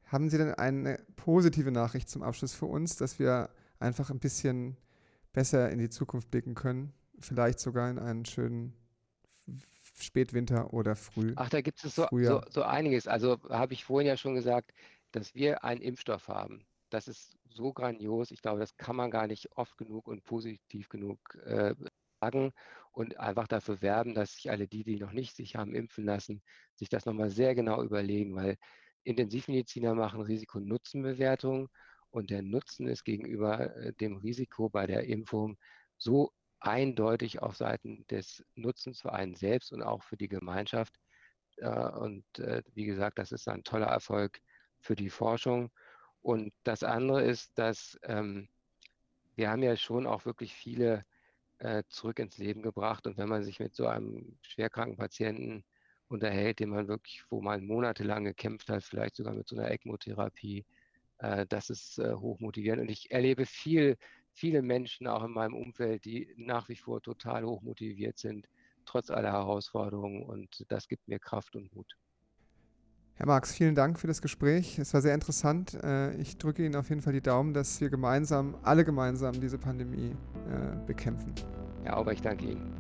Haben 0.06 0.30
Sie 0.30 0.38
denn 0.38 0.54
eine 0.54 1.04
positive 1.16 1.72
Nachricht 1.72 2.10
zum 2.10 2.24
Abschluss 2.24 2.54
für 2.54 2.66
uns, 2.66 2.96
dass 2.96 3.20
wir 3.20 3.50
einfach 3.80 4.10
ein 4.10 4.20
bisschen 4.20 4.78
besser 5.34 5.70
in 5.70 5.80
die 5.80 5.90
Zukunft 5.90 6.32
blicken 6.32 6.56
können? 6.56 6.94
Vielleicht 7.20 7.60
sogar 7.60 7.90
in 7.90 8.00
einen 8.00 8.26
schönen 8.26 8.74
Spätwinter 10.00 10.74
oder 10.74 10.96
Früh. 10.96 11.34
Ach, 11.36 11.50
da 11.50 11.62
gibt 11.62 11.84
es 11.84 11.96
so, 11.96 12.08
so, 12.12 12.42
so, 12.50 12.64
einiges. 12.64 13.08
Also 13.08 13.38
habe 13.50 13.74
ich 13.74 13.84
vorhin 13.84 14.08
ja 14.08 14.18
schon 14.18 14.36
gesagt, 14.36 14.72
dass 15.12 15.34
wir 15.34 15.64
einen 15.64 15.82
Impfstoff 15.82 16.28
haben, 16.28 16.66
das 16.90 17.08
ist 17.08 17.38
so 17.50 17.74
grandios. 17.74 18.32
Ich 18.32 18.42
glaube, 18.42 18.60
das 18.60 18.78
kann 18.78 18.96
man 18.96 19.12
gar 19.12 19.28
nicht 19.28 19.52
oft 19.58 19.78
genug 19.78 20.08
und 20.08 20.24
positiv 20.24 20.90
genug 20.90 21.20
äh, 21.46 21.76
sagen 22.20 22.52
und 22.92 23.20
einfach 23.20 23.48
dafür 23.48 23.82
werben, 23.82 24.16
dass 24.16 24.34
sich 24.34 24.50
alle 24.50 24.68
die, 24.68 24.84
die 24.84 24.98
noch 24.98 25.12
nicht 25.12 25.36
sich 25.36 25.56
haben 25.56 25.76
impfen 25.76 26.06
lassen, 26.06 26.42
sich 26.76 26.90
das 26.90 27.06
nochmal 27.06 27.30
sehr 27.30 27.56
genau 27.56 27.84
überlegen, 27.84 28.36
weil 28.36 28.58
Intensivmediziner 29.04 29.96
machen 29.96 30.22
Risiko-Nutzen-Bewertung 30.22 31.70
und 32.10 32.30
der 32.30 32.42
Nutzen 32.42 32.88
ist 32.88 33.04
gegenüber 33.04 33.76
äh, 33.78 33.94
dem 33.94 34.18
Risiko 34.18 34.70
bei 34.70 34.88
der 34.88 35.06
Impfung 35.06 35.58
so 35.98 36.32
eindeutig 36.60 37.42
auf 37.42 37.56
Seiten 37.56 38.06
des 38.08 38.44
Nutzens 38.56 39.02
für 39.02 39.14
einen 39.14 39.36
selbst 39.36 39.72
und 39.72 39.84
auch 39.84 40.04
für 40.04 40.18
die 40.18 40.28
Gemeinschaft. 40.28 40.96
Äh, 41.58 41.70
und 41.70 42.26
äh, 42.40 42.64
wie 42.74 42.86
gesagt, 42.86 43.20
das 43.20 43.32
ist 43.32 43.48
ein 43.48 43.64
toller 43.64 43.88
Erfolg 43.88 44.40
für 44.80 44.96
die 44.96 45.10
Forschung. 45.10 45.72
Und 46.22 46.52
das 46.64 46.84
andere 46.84 47.24
ist, 47.24 47.58
dass 47.58 47.98
ähm, 48.04 48.50
wir 49.36 49.52
haben 49.52 49.64
ja 49.64 49.78
schon 49.78 50.08
auch 50.08 50.26
wirklich 50.26 50.54
viele 50.54 51.06
äh, 51.60 51.84
zurück 51.90 52.20
ins 52.20 52.38
Leben 52.38 52.62
gebracht. 52.62 53.08
Und 53.08 53.18
wenn 53.18 53.30
man 53.30 53.44
sich 53.44 53.60
mit 53.60 53.76
so 53.76 53.88
einem 53.88 54.38
schwerkranken 54.42 54.98
Patienten 54.98 55.64
unterhält, 56.08 56.60
den 56.60 56.70
man 56.70 56.88
wirklich, 56.88 57.24
wo 57.30 57.42
man 57.42 57.66
monatelang 57.66 58.26
gekämpft 58.26 58.70
hat, 58.70 58.84
vielleicht 58.84 59.16
sogar 59.16 59.34
mit 59.34 59.48
so 59.48 59.58
einer 59.58 59.72
ECMO-Therapie, 59.72 60.66
äh, 61.20 61.46
das 61.48 61.70
ist 61.70 62.00
äh, 62.00 62.14
hochmotivierend. 62.14 62.82
Und 62.84 62.92
ich 62.92 63.12
erlebe 63.12 63.46
viel, 63.46 63.98
viele 64.34 64.62
Menschen 64.62 65.08
auch 65.08 65.24
in 65.24 65.32
meinem 65.32 65.56
Umfeld, 65.56 66.06
die 66.06 66.34
nach 66.38 66.70
wie 66.70 66.76
vor 66.76 67.02
total 67.02 67.46
hochmotiviert 67.46 68.18
sind, 68.18 68.48
trotz 68.86 69.10
aller 69.10 69.32
Herausforderungen. 69.32 70.24
Und 70.24 70.66
das 70.70 70.88
gibt 70.88 71.08
mir 71.08 71.20
Kraft 71.20 71.56
und 71.56 71.74
Mut. 71.76 71.98
Herr 73.20 73.26
Marx, 73.26 73.52
vielen 73.52 73.74
Dank 73.74 74.00
für 74.00 74.06
das 74.06 74.22
Gespräch. 74.22 74.78
Es 74.78 74.94
war 74.94 75.02
sehr 75.02 75.16
interessant. 75.16 75.74
Äh, 75.84 76.14
ich 76.18 76.38
drücke 76.38 76.64
Ihnen 76.64 76.76
auf 76.76 76.90
jeden 76.90 77.02
Fall 77.02 77.14
die 77.14 77.22
Daumen, 77.22 77.52
dass 77.52 77.82
wir 77.82 77.90
gemeinsam, 77.90 78.54
alle 78.62 78.86
gemeinsam 78.86 79.42
diese 79.42 79.58
Pandemie 79.58 80.12
äh, 80.12 80.86
bekämpfen. 80.86 81.34
Ja, 81.84 81.94
aber 81.94 82.14
ich 82.14 82.22
danke 82.22 82.46
Ihnen. 82.46 82.72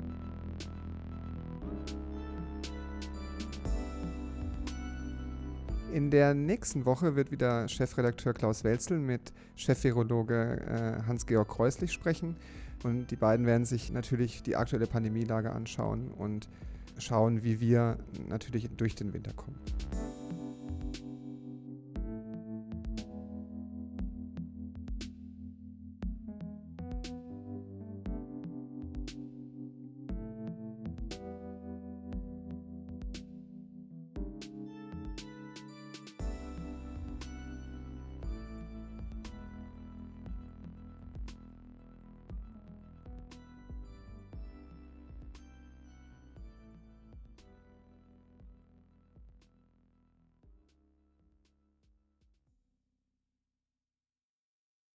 In 5.91 6.11
der 6.11 6.35
nächsten 6.35 6.85
Woche 6.85 7.15
wird 7.15 7.31
wieder 7.31 7.67
Chefredakteur 7.67 8.35
Klaus 8.35 8.63
Welzel 8.63 8.99
mit 8.99 9.33
Chefvirologe 9.55 10.61
äh, 11.01 11.07
Hans-Georg 11.07 11.47
Kreuslich 11.47 11.91
sprechen. 11.91 12.35
Und 12.83 13.09
die 13.09 13.15
beiden 13.15 13.47
werden 13.47 13.65
sich 13.65 13.91
natürlich 13.91 14.43
die 14.43 14.55
aktuelle 14.55 14.85
Pandemielage 14.85 15.51
anschauen 15.51 16.11
und 16.11 16.47
schauen, 16.99 17.43
wie 17.43 17.59
wir 17.59 17.97
natürlich 18.29 18.69
durch 18.77 18.93
den 18.93 19.13
Winter 19.13 19.33
kommen. 19.33 19.57